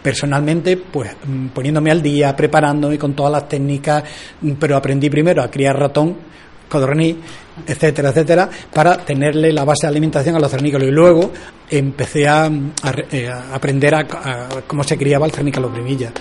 [0.02, 4.04] personalmente, pues mm, poniéndome al día, preparándome con todas las técnicas,
[4.41, 6.15] mm, pero aprendí primero a criar ratón,
[6.69, 7.17] codorniz,
[7.67, 10.88] etcétera, etcétera, para tenerle la base de alimentación a los cernícalos.
[10.88, 11.32] Y luego
[11.69, 12.49] empecé a,
[13.12, 14.08] eh, aprender a,
[14.65, 16.12] cómo se criaba el cernícalo primilla.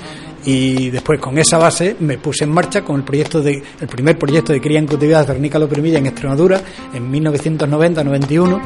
[0.44, 4.16] Y después con esa base me puse en marcha con el proyecto de el primer
[4.16, 6.60] proyecto de cría en cautividad de cernícalo primilla en Extremadura
[6.94, 8.60] en 1990-91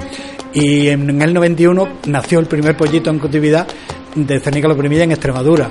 [0.53, 3.67] y en, en el 91 nació el primer pollito en cautividad
[4.15, 5.71] de cernícalo primilla en Extremadura.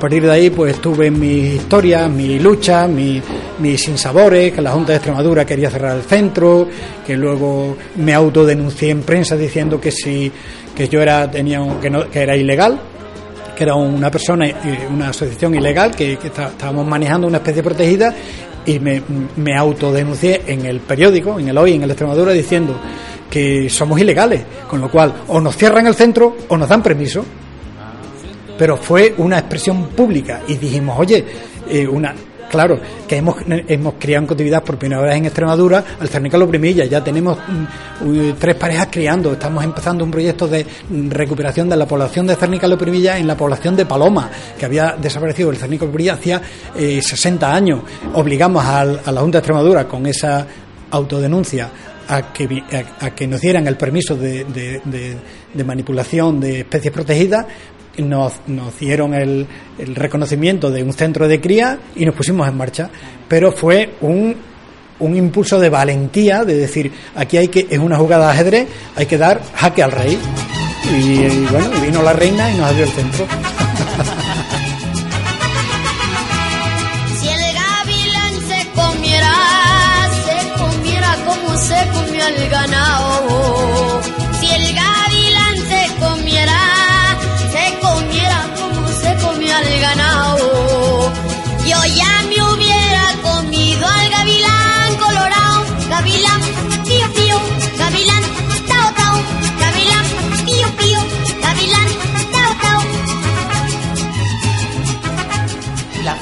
[0.00, 3.20] A partir de ahí, pues tuve mis historias, mi lucha, mi-
[3.58, 6.66] mis sinsabores, que la Junta de Extremadura quería cerrar el centro,
[7.06, 10.32] que luego me autodenuncié en prensa diciendo que si
[10.74, 12.80] que yo era tenía un- que, no- que era ilegal,
[13.54, 17.62] que era una persona, eh, una asociación ilegal, que, que está- estábamos manejando una especie
[17.62, 18.14] protegida
[18.64, 19.02] y me,
[19.36, 22.74] me autodenuncié en el periódico, en el Hoy, en el Extremadura, diciendo
[23.28, 27.22] que somos ilegales, con lo cual o nos cierran el centro o nos dan permiso
[28.60, 31.24] pero fue una expresión pública y dijimos, oye,
[31.66, 32.14] eh, una
[32.50, 36.84] claro, que hemos, hemos criado en cautividad por primera vez en Extremadura al cernícalo primilla,
[36.84, 41.86] ya tenemos mm, tres parejas criando, estamos empezando un proyecto de mm, recuperación de la
[41.86, 46.12] población de cernícalo primilla en la población de Paloma, que había desaparecido el cernícalo primilla
[46.12, 46.42] hacía
[46.76, 47.80] eh, 60 años.
[48.12, 50.46] Obligamos a la Junta de Extremadura con esa
[50.90, 51.70] autodenuncia
[52.08, 52.62] a que,
[53.00, 57.46] a, que nos dieran el permiso de manipulación de especies protegidas,
[58.02, 59.46] nos, nos dieron el,
[59.78, 62.90] el reconocimiento de un centro de cría y nos pusimos en marcha.
[63.28, 64.36] Pero fue un,
[65.00, 69.06] un impulso de valentía, de decir, aquí hay que, es una jugada de ajedrez, hay
[69.06, 70.18] que dar jaque al rey.
[70.92, 73.26] Y, y bueno, vino la reina y nos abrió el centro.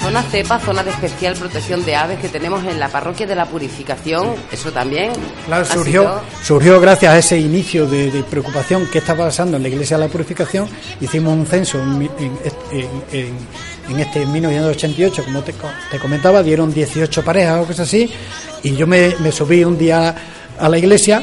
[0.09, 3.47] zona cepa, zona de especial protección de aves que tenemos en la parroquia de la
[3.47, 5.12] Purificación, eso también.
[5.47, 9.62] Claro, surgió, sido- surgió gracias a ese inicio de, de preocupación que estaba pasando en
[9.62, 10.66] la Iglesia de la Purificación.
[11.01, 13.38] Hicimos un censo en, en este- en- en-
[13.90, 18.11] en este 1988, como te, co- te comentaba, dieron 18 parejas o cosas así.
[18.62, 20.14] Y yo me, me subí un día
[20.59, 21.23] a la iglesia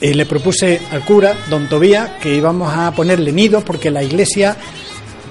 [0.00, 4.56] y le propuse al cura, don Tobías, que íbamos a ponerle nidos porque la iglesia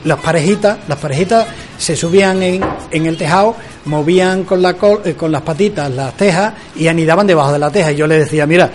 [0.05, 1.45] las parejitas, las parejitas
[1.77, 6.53] se subían en, en el tejado, movían con, la eh, con las patitas las tejas
[6.75, 7.91] y anidaban debajo de la teja.
[7.91, 8.71] Y yo le decía, mira,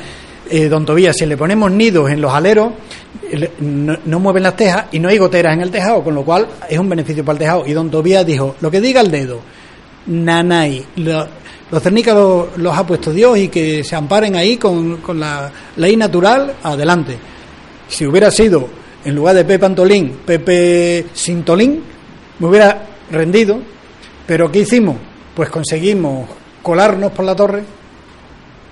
[0.51, 2.73] eh, don Tobías, si le ponemos nidos en los aleros,
[3.33, 6.47] le- no, mueven las tejas y no hay goteras en el tejado, con lo cual
[6.69, 7.67] es un beneficio para el tejado.
[7.67, 9.41] Y don Tobías dijo, lo que diga el dedo,
[10.07, 11.27] nanay, lo-
[11.71, 15.51] los cernicas los, los ha puesto Dios y que se amparen ahí con, con la
[15.77, 17.17] ley natural, adelante.
[17.89, 18.69] Si hubiera sido,
[19.05, 21.83] en lugar de Pepe Antolín, Pepe Sintolín,
[22.39, 23.59] me hubiera rendido.
[24.27, 24.97] Pero ¿qué hicimos?
[25.35, 26.29] Pues conseguimos
[26.63, 27.63] colarnos por la torre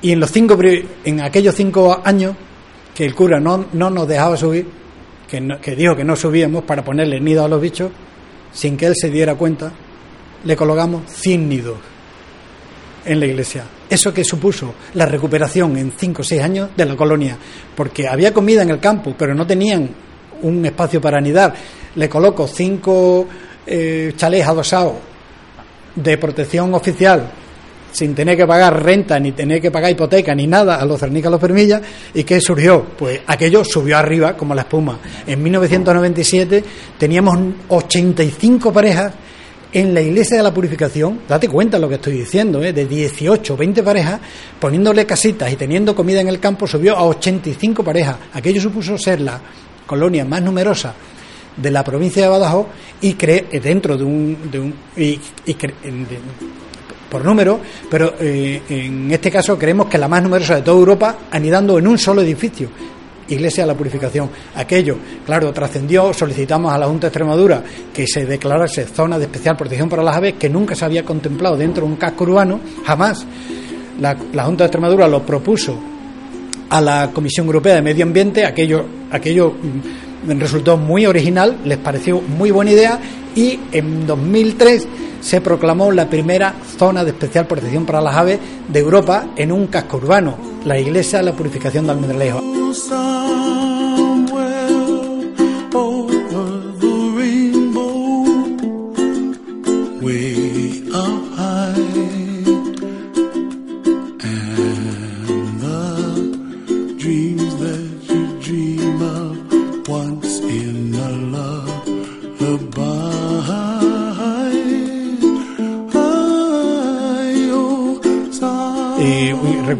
[0.03, 0.57] y en los cinco
[1.05, 2.35] en aquellos cinco años
[2.95, 4.67] que el cura no, no nos dejaba subir,
[5.29, 7.91] que, no- que dijo que no subíamos para ponerle nidos a los bichos,
[8.53, 9.73] sin que él se diera cuenta,
[10.45, 11.77] le colocamos 100 nidos
[13.05, 13.65] en la iglesia.
[13.89, 17.37] Eso que supuso la recuperación en 5 o 6 años de la colonia,
[17.75, 19.89] porque había comida en el campo, pero no tenían
[20.43, 21.55] un espacio para anidar.
[21.95, 23.27] Le coloco cinco
[23.67, 24.95] eh, adosados
[25.95, 27.31] de protección oficial
[27.91, 31.31] sin tener que pagar renta, ni tener que pagar hipoteca, ni nada a los Cernica
[31.31, 31.83] Los Permillas.
[32.15, 32.85] ¿Y qué surgió?
[32.85, 34.99] Pues aquello subió arriba como la espuma.
[35.27, 36.65] En 1997
[36.99, 39.13] teníamos 85 parejas
[39.73, 42.73] en la iglesia de la purificación, date cuenta lo que estoy diciendo, ¿eh?
[42.73, 44.21] de 18, 20 parejas,
[44.59, 48.17] poniéndole casitas y teniendo comida en el campo, subió a 85 parejas.
[48.33, 49.39] Aquello supuso ser la
[49.89, 50.95] colonia más numerosa
[51.57, 52.67] de la provincia de Badajoz
[53.01, 55.19] y cree eh, dentro de un, de un y,
[57.11, 57.59] por número,
[57.91, 61.89] pero eh, en este caso creemos que la más numerosa de toda Europa anidando en
[61.89, 62.69] un solo edificio.
[63.31, 64.31] Iglesia de la Purificación.
[64.55, 64.97] Aquello,
[65.27, 69.89] claro, trascendió, solicitamos a la Junta de Extremadura que se declarase zona de especial protección
[69.89, 73.27] para las aves, que nunca se había contemplado dentro de un casco urbano, jamás.
[74.01, 75.79] La Junta de Extremadura lo propuso
[76.71, 82.21] a la Comisión Europea de Medio Ambiente, aquello, aquello mm, resultó muy original, les pareció
[82.21, 82.99] muy buena idea
[83.35, 84.89] y en 2003
[85.21, 89.67] se proclamó la primera zona de especial protección para las aves de Europa en un
[89.67, 92.41] casco urbano, la Iglesia de la Purificación de Almendralejo.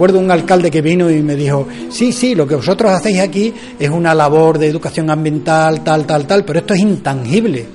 [0.09, 3.53] Recuerdo un alcalde que vino y me dijo, sí, sí, lo que vosotros hacéis aquí
[3.79, 7.67] es una labor de educación ambiental, tal, tal, tal, pero esto es intangible.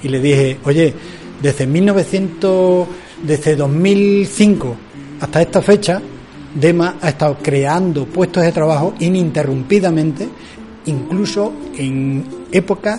[0.00, 0.94] Y le dije, oye,
[1.42, 2.86] desde 1900,
[3.24, 4.76] desde 2005
[5.20, 6.00] hasta esta fecha,
[6.54, 10.28] DEMA ha estado creando puestos de trabajo ininterrumpidamente,
[10.86, 12.96] incluso en época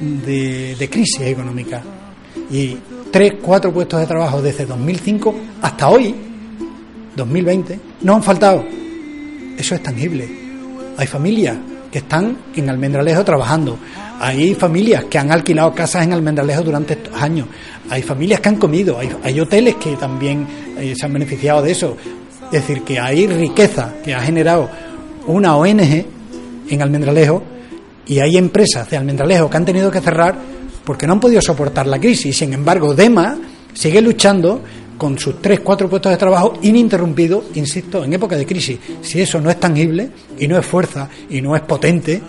[0.00, 1.82] de, de crisis económica.
[2.50, 2.78] Y
[3.12, 6.14] tres, cuatro puestos de trabajo desde 2005 hasta hoy,
[7.14, 8.64] 2020, no han faltado.
[9.56, 10.28] Eso es tangible.
[10.96, 11.56] Hay familias
[11.90, 13.78] que están en Almendralejo trabajando.
[14.18, 17.46] Hay familias que han alquilado casas en Almendralejo durante estos años.
[17.90, 18.98] Hay familias que han comido.
[18.98, 20.46] Hay, hoteles que también
[20.78, 21.96] eh, se han beneficiado de eso.
[22.46, 24.70] Es decir, que hay riqueza que ha generado
[25.26, 26.06] una ONG
[26.68, 27.42] en Almendralejo
[28.06, 30.34] y hay empresas de Almendralejo que han tenido que cerrar
[30.84, 32.36] porque no han podido soportar la crisis.
[32.36, 33.38] Sin embargo, Dema
[33.72, 34.62] sigue luchando
[34.98, 38.78] con sus tres, cuatro puestos de trabajo ininterrumpidos, insisto, en época de crisis.
[39.00, 42.20] Si eso no es tangible y no es fuerza y no es potente,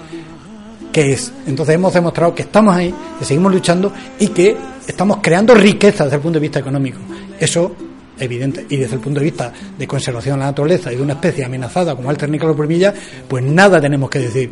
[0.91, 1.31] ¿qué es?
[1.45, 4.55] Entonces hemos demostrado que estamos ahí, que seguimos luchando y que
[4.87, 6.99] estamos creando riqueza desde el punto de vista económico.
[7.39, 7.75] Eso
[8.19, 11.13] evidente y desde el punto de vista de conservación de la naturaleza y de una
[11.13, 12.93] especie amenazada como el cernícalo primilla,
[13.27, 14.51] pues nada tenemos que decir.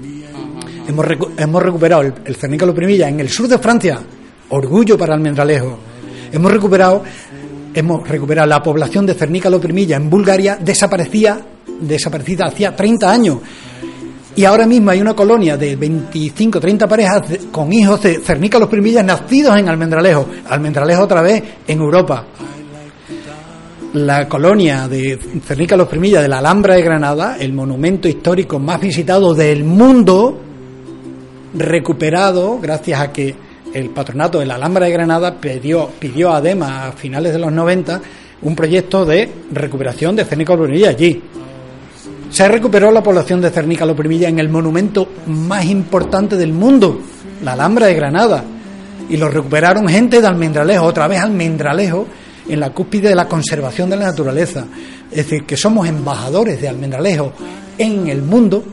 [0.87, 1.05] Hemos,
[1.37, 3.99] hemos recuperado el, el cernícalo primilla en el sur de Francia,
[4.49, 5.77] orgullo para Almendralejo.
[6.31, 7.03] Hemos recuperado
[7.73, 11.39] hemos recuperado la población de cernícalo primilla en Bulgaria desaparecía
[11.81, 13.37] desaparecida hacía 30 años.
[14.35, 19.03] Y ahora mismo hay una colonia de 25, 30 parejas con hijos de cernícalos primillas
[19.03, 20.25] nacidos en Almendralejo.
[20.47, 22.25] Almendralejo otra vez en Europa.
[23.93, 29.33] La colonia de cernícalos primillas de la Alhambra de Granada, el monumento histórico más visitado
[29.33, 30.39] del mundo,
[31.53, 33.35] recuperado gracias a que
[33.73, 37.51] el patronato de la Alhambra de Granada pidió, pidió a DEMA a finales de los
[37.51, 38.01] 90
[38.41, 41.21] un proyecto de recuperación de Cernica Loprimilla allí.
[42.29, 47.01] Se recuperó la población de Cernica Loprimilla en el monumento más importante del mundo,
[47.43, 48.43] la Alhambra de Granada.
[49.09, 52.07] Y lo recuperaron gente de Almendralejo, otra vez Almendralejo,
[52.47, 54.65] en la cúspide de la conservación de la naturaleza.
[55.11, 57.33] Es decir, que somos embajadores de Almendralejo
[57.77, 58.63] en el mundo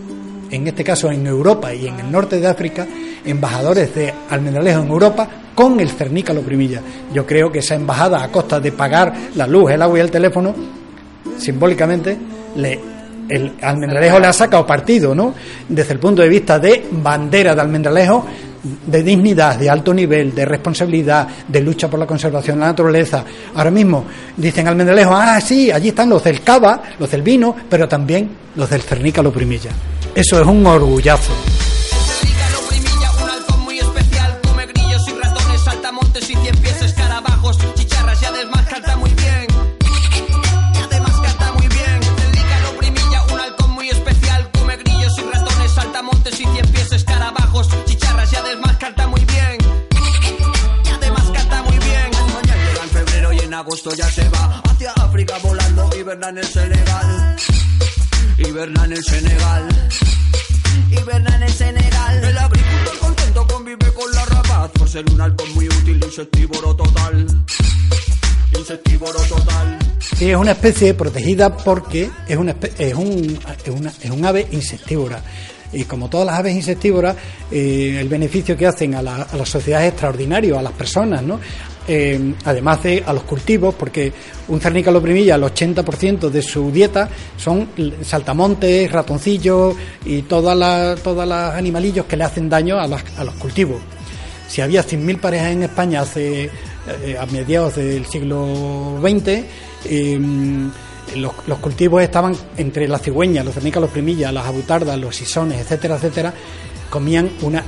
[0.51, 2.87] en este caso en Europa y en el norte de África,
[3.25, 6.81] embajadores de Almendralejo en Europa con el cernícalo primilla.
[7.13, 10.11] Yo creo que esa embajada, a costa de pagar la luz, el agua y el
[10.11, 10.55] teléfono,
[11.37, 12.17] simbólicamente,
[13.29, 15.35] el Almendralejo le ha sacado partido, ¿no?
[15.69, 18.25] Desde el punto de vista de bandera de Almendralejo,
[18.87, 23.25] de dignidad, de alto nivel, de responsabilidad, de lucha por la conservación de la naturaleza.
[23.55, 24.05] Ahora mismo
[24.37, 28.71] dicen Almendralejo, ah, sí, allí están los del cava, los del vino, pero también los
[28.71, 29.71] del cernícalo primilla.
[30.15, 31.33] Eso es un orgullazo.
[53.59, 57.28] agosto ya se va hacia África volando, en el.
[58.39, 59.69] Hiberna en el Senegal.
[60.91, 62.25] Hiberna en el Senegal.
[62.25, 67.27] El agricultor contento convive con la rapaz por ser un halcón muy útil, insectívoro total.
[68.57, 69.79] insectívoro total.
[70.17, 74.49] Sí, es una especie protegida porque es, una, es, un, es, una- es un ave
[74.51, 75.23] insectívora.
[75.73, 77.17] Y como todas las aves insectívoras,
[77.51, 81.23] eh, el beneficio que hacen a la, a la sociedad es extraordinario, a las personas,
[81.23, 81.39] ¿no?
[81.91, 84.13] Eh, además de a los cultivos, porque
[84.49, 87.09] un cernícalo primilla, el 80% de su dieta
[87.39, 87.71] son
[88.03, 93.81] saltamontes, ratoncillos y todas las animalillos que le hacen daño a, los cultivos.
[94.49, 96.51] Si había 100.000 parejas en España hace
[97.05, 99.45] eh, a mediados del siglo XX,
[101.17, 105.97] los, cultivos estaban entre las cigüeñas, los cernicas, los primillas, las abutardas, los sisones, etcétera,
[105.97, 106.33] etcétera,
[106.91, 107.63] comían una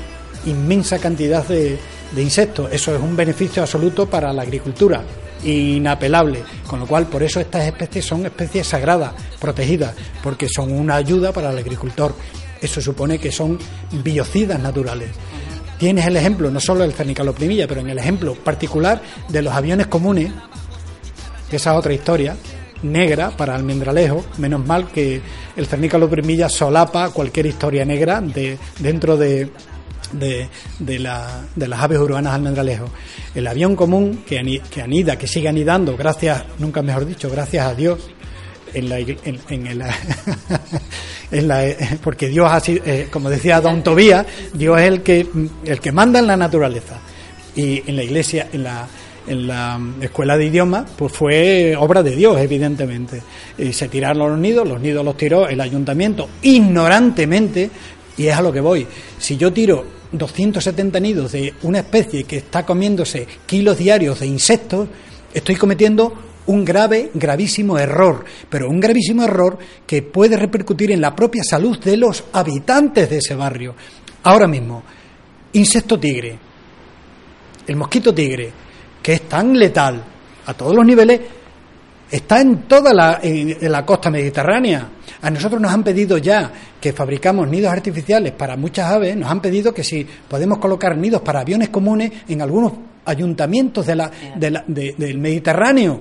[0.47, 1.79] inmensa cantidad de,
[2.13, 2.73] de insectos.
[2.73, 5.03] Eso es un beneficio absoluto para la agricultura,
[5.45, 6.43] inapelable.
[6.67, 11.33] Con lo cual, por eso estas especies son especies sagradas, protegidas, porque son una ayuda
[11.33, 12.15] para el agricultor.
[12.61, 13.59] Eso supone que son
[14.03, 15.11] biocidas naturales.
[15.79, 19.87] Tienes el ejemplo, no solo del cernicaloprimilla, pero en el ejemplo particular de los aviones
[19.87, 20.31] comunes,
[21.49, 22.37] que esa es otra historia,
[22.83, 25.21] negra para almendralejo, menos mal que
[25.57, 29.51] el cernicaloprimilla solapa cualquier historia negra de, dentro de,
[30.13, 32.87] de, la- de las aves urbanas almendralejo.
[33.35, 37.67] El avión común que, ani- que anida, que sigue anidando, gracias, nunca mejor dicho, gracias
[37.67, 37.99] a Dios,
[38.73, 39.19] en la, en,
[39.49, 39.83] en el-
[41.33, 41.65] en la-
[42.03, 45.27] porque Dios sido, eh, como decía Don Tobías, Dios es el que
[45.65, 46.99] el que manda en la naturaleza
[47.55, 48.87] y en la iglesia, en la
[49.31, 53.23] en la escuela de idiomas, pues fue obra de Dios, evidentemente.
[53.57, 57.71] Y se tiraron los nidos, los nidos los tiró el ayuntamiento ignorantemente,
[58.17, 58.87] y es a lo que voy.
[59.19, 64.89] Si yo tiro 270 nidos de una especie que está comiéndose kilos diarios de insectos,
[65.33, 66.13] estoy cometiendo
[66.47, 69.57] un grave, gravísimo error, pero un gravísimo error
[69.87, 73.77] que puede repercutir en la propia salud de los habitantes de ese barrio.
[74.25, 74.83] Ahora mismo,
[75.53, 76.37] insecto tigre,
[77.69, 78.51] el mosquito tigre,
[79.03, 80.03] que es tan letal
[80.47, 81.21] a todos los niveles,
[82.11, 84.89] está en toda la, en- en la costa mediterránea.
[85.23, 89.41] A nosotros nos han pedido ya que fabricamos nidos artificiales para muchas aves, nos han
[89.41, 92.73] pedido que si podemos colocar nidos para aviones comunes en algunos
[93.05, 96.01] ayuntamientos de la, de la- de- del Mediterráneo.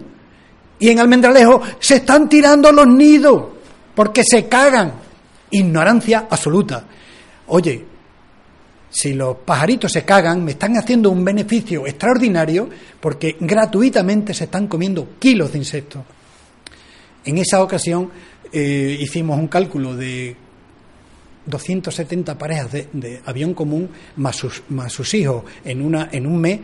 [0.80, 3.44] Y en Almendralejo se están tirando los nidos
[3.94, 4.94] porque se cagan.
[5.52, 6.84] Ignorancia absoluta.
[7.48, 7.86] Oye,
[8.90, 12.70] si los pajaritos se cagan, me están haciendo un beneficio extraordinario
[13.00, 16.04] porque gratuitamente se están comiendo kilos de insectos.
[17.24, 18.10] En esa ocasión
[18.52, 20.36] eh, hicimos un cálculo de
[21.46, 26.40] 270 parejas de, de avión común más sus, más sus hijos en, una, en un
[26.40, 26.60] mes.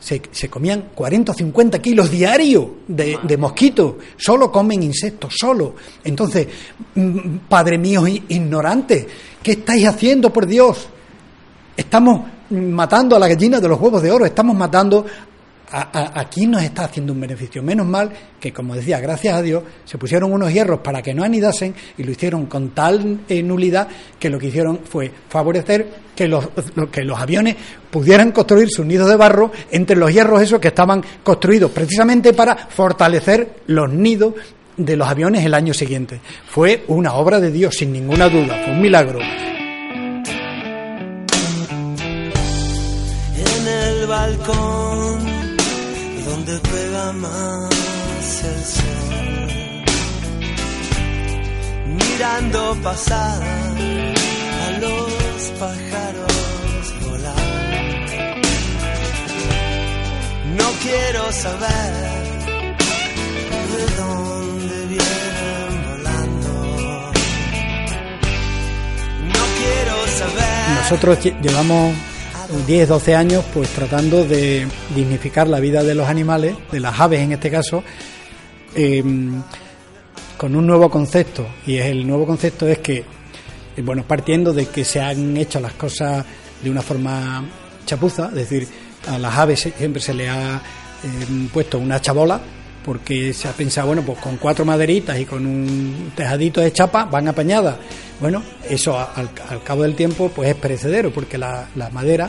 [0.00, 5.74] Se, se comían 40 o 50 kilos diarios de, de mosquitos, solo comen insectos, solo.
[6.04, 6.46] Entonces,
[6.94, 9.08] mm, padre mío ignorante,
[9.42, 10.88] ¿qué estáis haciendo por Dios?
[11.78, 15.06] Estamos matando a la gallina de los huevos de oro, estamos matando
[15.70, 17.62] a, a, a quién nos está haciendo un beneficio.
[17.62, 18.10] Menos mal
[18.40, 22.02] que, como decía, gracias a Dios, se pusieron unos hierros para que no anidasen y
[22.02, 23.86] lo hicieron con tal eh, nulidad
[24.18, 27.54] que lo que hicieron fue favorecer que los, lo- que los aviones
[27.90, 32.56] pudieran construir sus nidos de barro entre los hierros esos que estaban construidos precisamente para
[32.56, 34.34] fortalecer los nidos
[34.76, 36.20] de los aviones el año siguiente.
[36.50, 39.20] Fue una obra de Dios, sin ninguna duda, fue un milagro.
[44.28, 45.26] Balcón
[46.26, 49.84] donde pega más el sol,
[51.86, 53.42] mirando pasar
[54.66, 57.64] a los pájaros volar.
[60.58, 61.92] No quiero saber
[63.72, 66.52] de dónde vienen volando.
[69.34, 70.82] No quiero saber.
[70.82, 71.94] Nosotros lle- llevamos
[72.66, 77.20] 10, 12 años pues tratando de dignificar la vida de los animales, de las aves
[77.20, 77.82] en este caso,
[78.74, 79.02] eh,
[80.36, 81.46] con un nuevo concepto.
[81.66, 82.98] Y el nuevo concepto es que,
[83.76, 86.24] eh, bueno, partiendo de que se han hecho las cosas
[86.62, 87.44] de una forma
[87.84, 88.68] chapuza, es decir,
[89.06, 92.40] a las aves siempre se le ha eh, puesto una chabola
[92.84, 97.04] porque se ha pensado, bueno, pues con cuatro maderitas y con un tejadito de chapa
[97.04, 97.76] van apañadas.
[98.20, 102.28] Bueno, eso al, al cabo del tiempo pues es perecedero porque la, la madera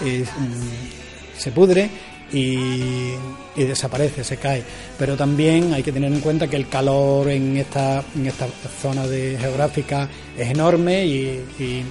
[0.00, 1.88] mm, se pudre
[2.32, 3.12] y,
[3.56, 4.62] y desaparece, se cae.
[4.98, 8.46] Pero también hay que tener en cuenta que el calor en esta, en esta
[8.80, 11.84] zona geográfica es enorme y, y-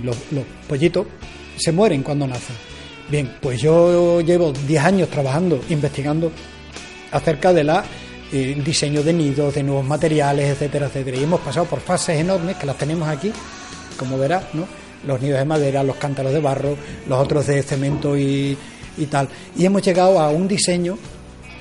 [0.00, 0.16] los
[0.66, 1.06] pollitos
[1.58, 2.56] se mueren cuando nacen.
[3.10, 6.32] Bien, pues yo llevo 10 años trabajando, investigando
[7.10, 7.84] acerca de la
[8.32, 11.16] eh, diseño de nidos, de nuevos materiales, etcétera, etcétera.
[11.16, 13.32] Y hemos pasado por fases enormes que las tenemos aquí,
[13.96, 14.66] como verás, ¿no?
[15.06, 16.76] Los nidos de madera, los cántaros de barro,
[17.08, 18.56] los otros de cemento y,
[18.96, 19.28] y tal.
[19.56, 20.98] Y hemos llegado a un diseño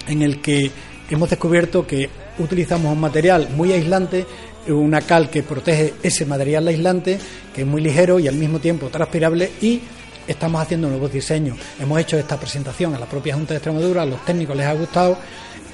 [0.08, 0.72] en el que
[1.10, 4.26] hemos descubierto que utilizamos un material muy aislante,
[4.68, 7.20] una cal que protege ese material aislante,
[7.54, 9.82] que es muy ligero y al mismo tiempo transpirable y
[10.28, 11.58] estamos haciendo nuevos diseños.
[11.80, 14.74] Hemos hecho esta presentación a la propia Junta de Extremadura, a los técnicos les ha
[14.74, 15.18] gustado.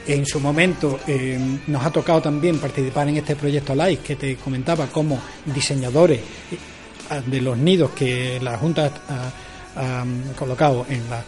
[0.07, 4.35] En su momento eh, nos ha tocado también participar en este proyecto LIFE que te
[4.35, 11.23] comentaba como diseñadores eh, de los nidos que la Junta ha, ha colocado en la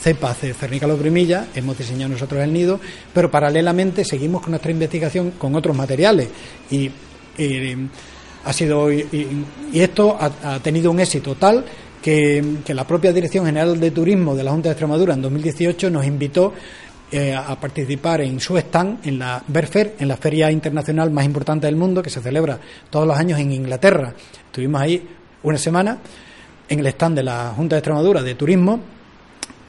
[0.00, 2.80] cepas de cernícalo-primilla, hemos diseñado nosotros el nido,
[3.12, 6.28] pero paralelamente seguimos con nuestra investigación con otros materiales
[6.70, 6.90] y
[7.36, 7.76] eh,
[8.44, 9.44] ha sido y,
[9.74, 11.64] esto ha, tenido un éxito tal
[12.02, 16.06] que, la propia Dirección General de Turismo de la Junta de Extremadura en 2018 nos
[16.06, 16.52] invitó
[17.12, 21.66] eh, a participar en su stand en la Berfer, en la feria internacional más importante
[21.66, 24.14] del mundo que se celebra todos los años en Inglaterra.
[24.46, 25.06] Estuvimos ahí
[25.42, 25.98] una semana
[26.68, 28.80] en el stand de la Junta de Extremadura de Turismo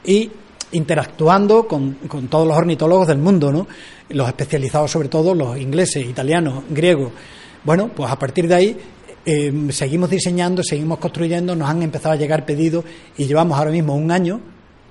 [0.04, 0.30] y
[0.72, 3.66] interactuando con, con, todos los ornitólogos del mundo, ¿no?
[4.08, 7.12] Los especializados sobre todo, los ingleses, italianos, griegos.
[7.64, 8.76] Bueno, pues a partir de ahí
[9.24, 12.84] eh, seguimos diseñando, seguimos construyendo, nos han empezado a llegar pedidos
[13.16, 14.40] y llevamos ahora mismo un año,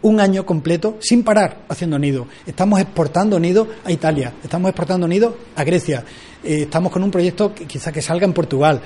[0.02, 2.28] un año completo sin parar haciendo nido.
[2.46, 6.04] Estamos exportando nido a Italia, estamos exportando nido a Grecia,
[6.44, 8.82] eh, estamos con un proyecto que quizá que salga en Portugal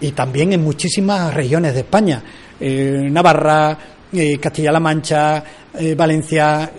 [0.00, 2.22] y también en muchísimas regiones de España,
[2.60, 3.76] eh, Navarra,
[4.12, 5.44] eh, Castilla-La Mancha,
[5.78, 6.72] eh, Valencia,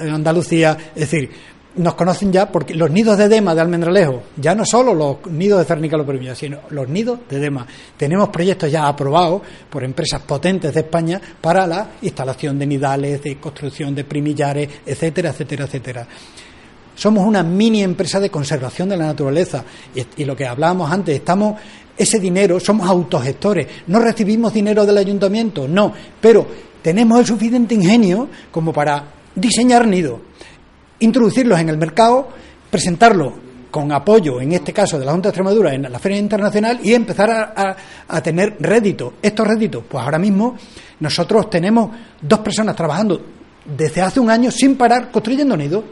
[0.00, 1.30] Andalucía, es decir,
[1.76, 5.58] nos conocen ya porque los nidos de dema de almendralejo, ya no solo los nidos
[5.58, 7.66] de cernícalo sino los nidos de dema.
[7.96, 13.38] Tenemos proyectos ya aprobados por empresas potentes de España para la instalación de nidales, de
[13.38, 16.06] construcción de primillares, etcétera, etcétera, etcétera.
[16.94, 19.64] Somos una mini empresa de conservación de la naturaleza
[19.94, 21.60] y, y lo que hablábamos antes, estamos
[21.96, 26.46] ese dinero, somos autogestores, no recibimos dinero del ayuntamiento, no, pero
[26.82, 29.04] tenemos el suficiente ingenio como para
[29.34, 30.20] diseñar nidos,
[31.00, 32.28] introducirlos en el mercado,
[32.70, 33.32] presentarlos
[33.70, 36.94] con apoyo, en este caso de la Junta de Extremadura, en la Feria Internacional y
[36.94, 37.30] empezar
[38.06, 39.14] a, tener réditos.
[39.20, 40.56] Estos réditos, pues ahora mismo
[41.00, 41.90] nosotros tenemos
[42.20, 43.20] dos personas trabajando
[43.64, 45.82] desde hace un año sin parar construyendo nidos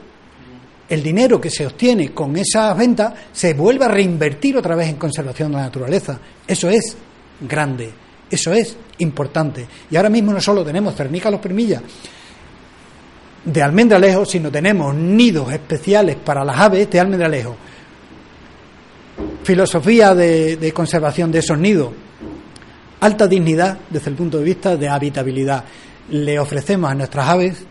[0.89, 4.97] el dinero que se obtiene con esas ventas se vuelve a reinvertir otra vez en
[4.97, 6.21] conservación de la naturaleza.
[6.47, 6.97] Eso es
[7.41, 7.91] grande,
[8.31, 9.67] eso es importante.
[9.91, 11.83] Y ahora mismo no solo tenemos los primillas
[13.45, 17.57] de almendralejo, sino tenemos nidos especiales para las aves de almendralejo.
[19.43, 21.91] Filosofía de, de conservación de esos nidos.
[23.01, 25.65] Alta dignidad desde el punto de vista de habitabilidad.
[26.11, 27.65] Le ofrecemos a nuestras aves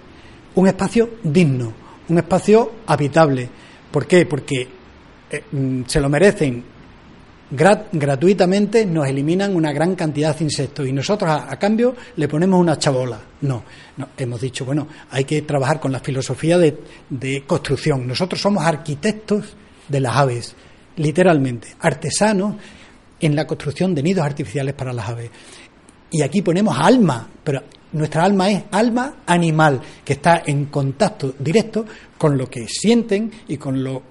[0.56, 1.74] un espacio digno,
[2.10, 3.50] un espacio habitable.
[3.90, 4.26] ¿Por qué?
[4.26, 4.68] Porque
[5.30, 6.64] eh, mm, se lo merecen
[7.52, 12.78] gratuitamente, nos eliminan una gran cantidad de insectos y nosotros a, cambio le ponemos una
[12.80, 13.20] chabola.
[13.42, 13.64] No,
[13.98, 16.78] no, hemos dicho, bueno, hay que trabajar con la filosofía de,
[17.10, 18.08] de construcción.
[18.08, 19.54] Nosotros somos arquitectos
[19.88, 20.56] de las aves,
[20.96, 22.56] literalmente, artesanos
[23.20, 25.30] en la construcción de nidos artificiales para las aves.
[26.10, 31.86] Y aquí ponemos alma, pero nuestra alma es alma animal, que está en contacto directo
[32.18, 34.04] con lo que sienten y con lo,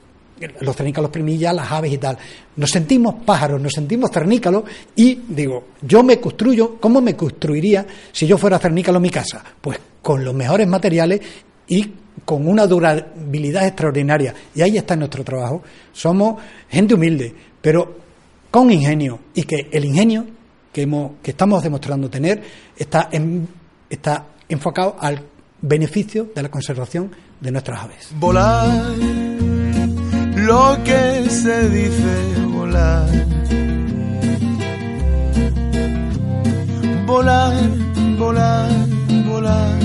[0.61, 2.17] los cernícalos primillas, las aves y tal.
[2.57, 4.65] Nos sentimos pájaros, nos sentimos cernícalos
[4.97, 9.43] y digo, yo me construyo, ¿cómo me construiría si yo fuera cernícalo mi casa?
[9.61, 11.21] Pues con los mejores materiales
[11.69, 11.93] y
[12.25, 14.35] con una durabilidad extraordinaria.
[14.55, 15.63] Y ahí está nuestro trabajo.
[15.93, 17.99] Somos gente humilde, pero
[18.51, 20.27] con ingenio y que el ingenio
[20.73, 22.43] que, hemos, que estamos demostrando tener
[22.77, 23.49] está en
[23.91, 25.21] está enfocado al
[25.61, 27.11] beneficio de la conservación
[27.41, 28.09] de nuestras aves.
[28.15, 28.71] Volar,
[30.47, 32.15] lo que se dice
[32.53, 33.09] volar.
[37.07, 37.55] Volar,
[38.19, 38.71] volar,
[39.27, 39.79] volar,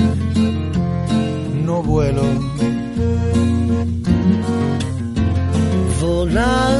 [1.64, 2.22] no vuelo.
[6.00, 6.78] Volar,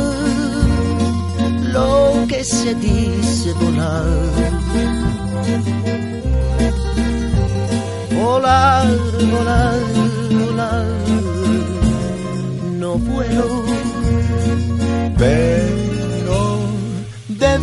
[1.73, 4.67] lo que se dice volar
[8.27, 8.87] volar,
[9.31, 9.96] volar,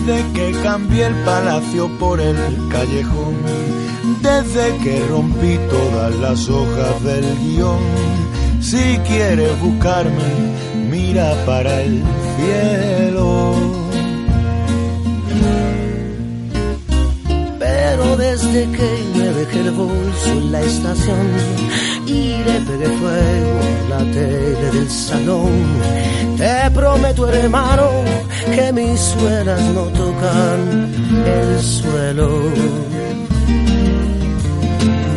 [0.05, 2.35] desde que cambié el palacio por el
[2.69, 3.35] callejón,
[4.21, 7.79] desde que rompí todas las hojas del guion,
[8.61, 10.23] si quieres buscarme,
[10.89, 12.03] mira para el
[12.37, 13.83] cielo.
[18.17, 21.27] desde que me dejé el bolso en la estación
[22.05, 25.51] y le pegué fuego a la tele del salón.
[26.37, 27.89] Te prometo, hermano,
[28.55, 30.91] que mis suelas no tocan
[31.25, 32.29] el suelo.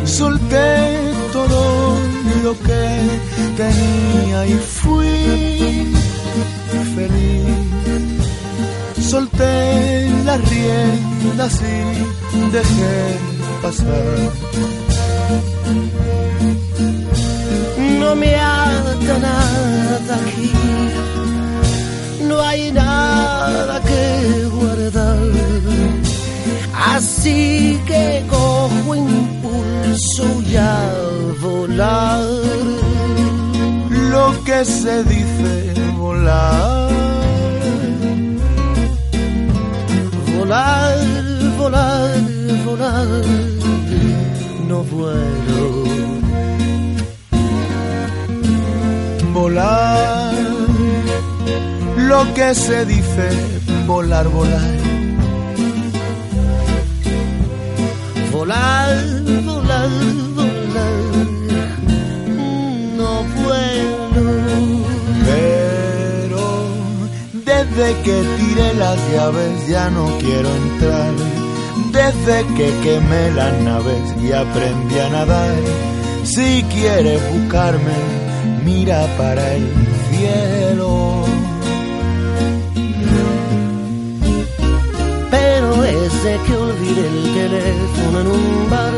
[0.05, 1.97] Solté todo
[2.43, 2.83] lo que
[3.57, 5.93] tenía y fui
[6.95, 7.47] feliz.
[9.09, 12.97] Solté las riendas y dejé
[13.61, 14.17] pasar.
[17.99, 20.51] No me haga nada aquí,
[22.37, 25.17] no hay nada que guardar.
[26.95, 30.79] Así que cojo impulso y a
[31.41, 32.23] volar.
[34.11, 35.51] Lo que se dice
[35.97, 36.89] volar.
[40.37, 40.97] Volar,
[41.57, 42.21] volar,
[42.65, 43.07] volar,
[44.69, 45.67] no vuelo.
[49.33, 50.16] Volar.
[52.07, 53.27] Lo que se dice
[53.85, 54.77] volar, volar.
[58.31, 58.89] Volar,
[59.43, 59.89] volar,
[60.37, 60.99] volar,
[62.95, 63.11] no
[63.43, 64.25] vuelo.
[65.25, 66.45] Pero
[67.49, 71.13] desde que tiré las llaves ya no quiero entrar.
[71.91, 75.55] Desde que quemé las naves y aprendí a nadar.
[76.23, 77.97] Si quieres buscarme,
[78.63, 79.67] mira para el
[80.09, 81.36] cielo.
[86.47, 88.93] Que olvidé el teléfono en un bar,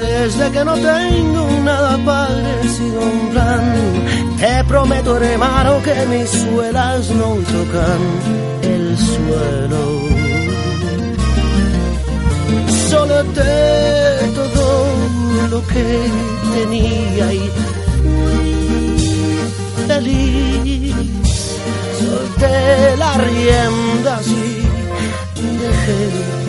[0.00, 3.62] desde que no tengo nada parecido a un plan,
[4.38, 8.02] te prometo hermano que mis suelas no tocan
[8.62, 9.84] el suelo.
[12.90, 14.86] Solo te todo
[15.50, 15.86] lo que
[16.56, 17.50] tenía y
[19.88, 20.94] feliz.
[21.98, 24.66] Solté las riendas y
[25.62, 26.45] dejé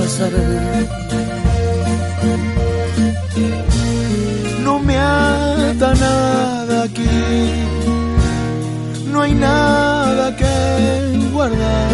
[4.63, 7.03] No me ata nada aquí,
[9.11, 11.89] no hay nada que guardar.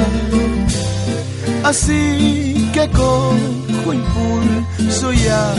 [1.63, 5.55] Así que cojo impulso y a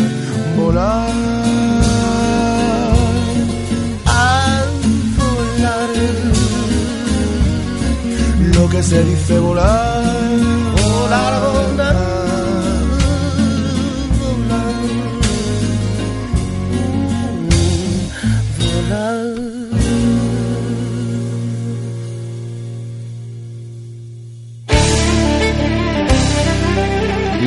[0.56, 1.10] volar.
[4.06, 4.62] A
[5.18, 5.90] volar,
[8.54, 10.04] Lo que se dice volar.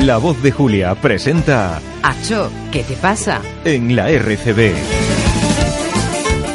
[0.08, 3.42] La voz de Julia presenta Acho, ¿qué te pasa?
[3.66, 4.72] en la RCB.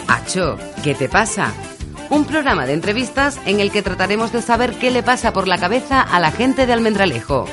[0.07, 1.53] Acho, ¿qué te pasa?
[2.09, 5.59] Un programa de entrevistas en el que trataremos de saber qué le pasa por la
[5.59, 7.45] cabeza a la gente de Almendralejo.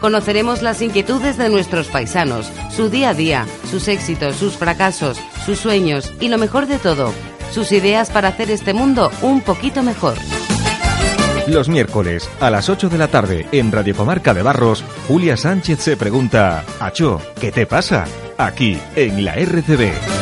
[0.00, 5.58] Conoceremos las inquietudes de nuestros paisanos, su día a día, sus éxitos, sus fracasos, sus
[5.58, 7.12] sueños y lo mejor de todo,
[7.50, 10.14] sus ideas para hacer este mundo un poquito mejor.
[11.48, 15.80] Los miércoles a las 8 de la tarde en Radio Comarca de Barros, Julia Sánchez
[15.80, 18.04] se pregunta, Acho, ¿qué te pasa?
[18.38, 20.21] Aquí en la RCB.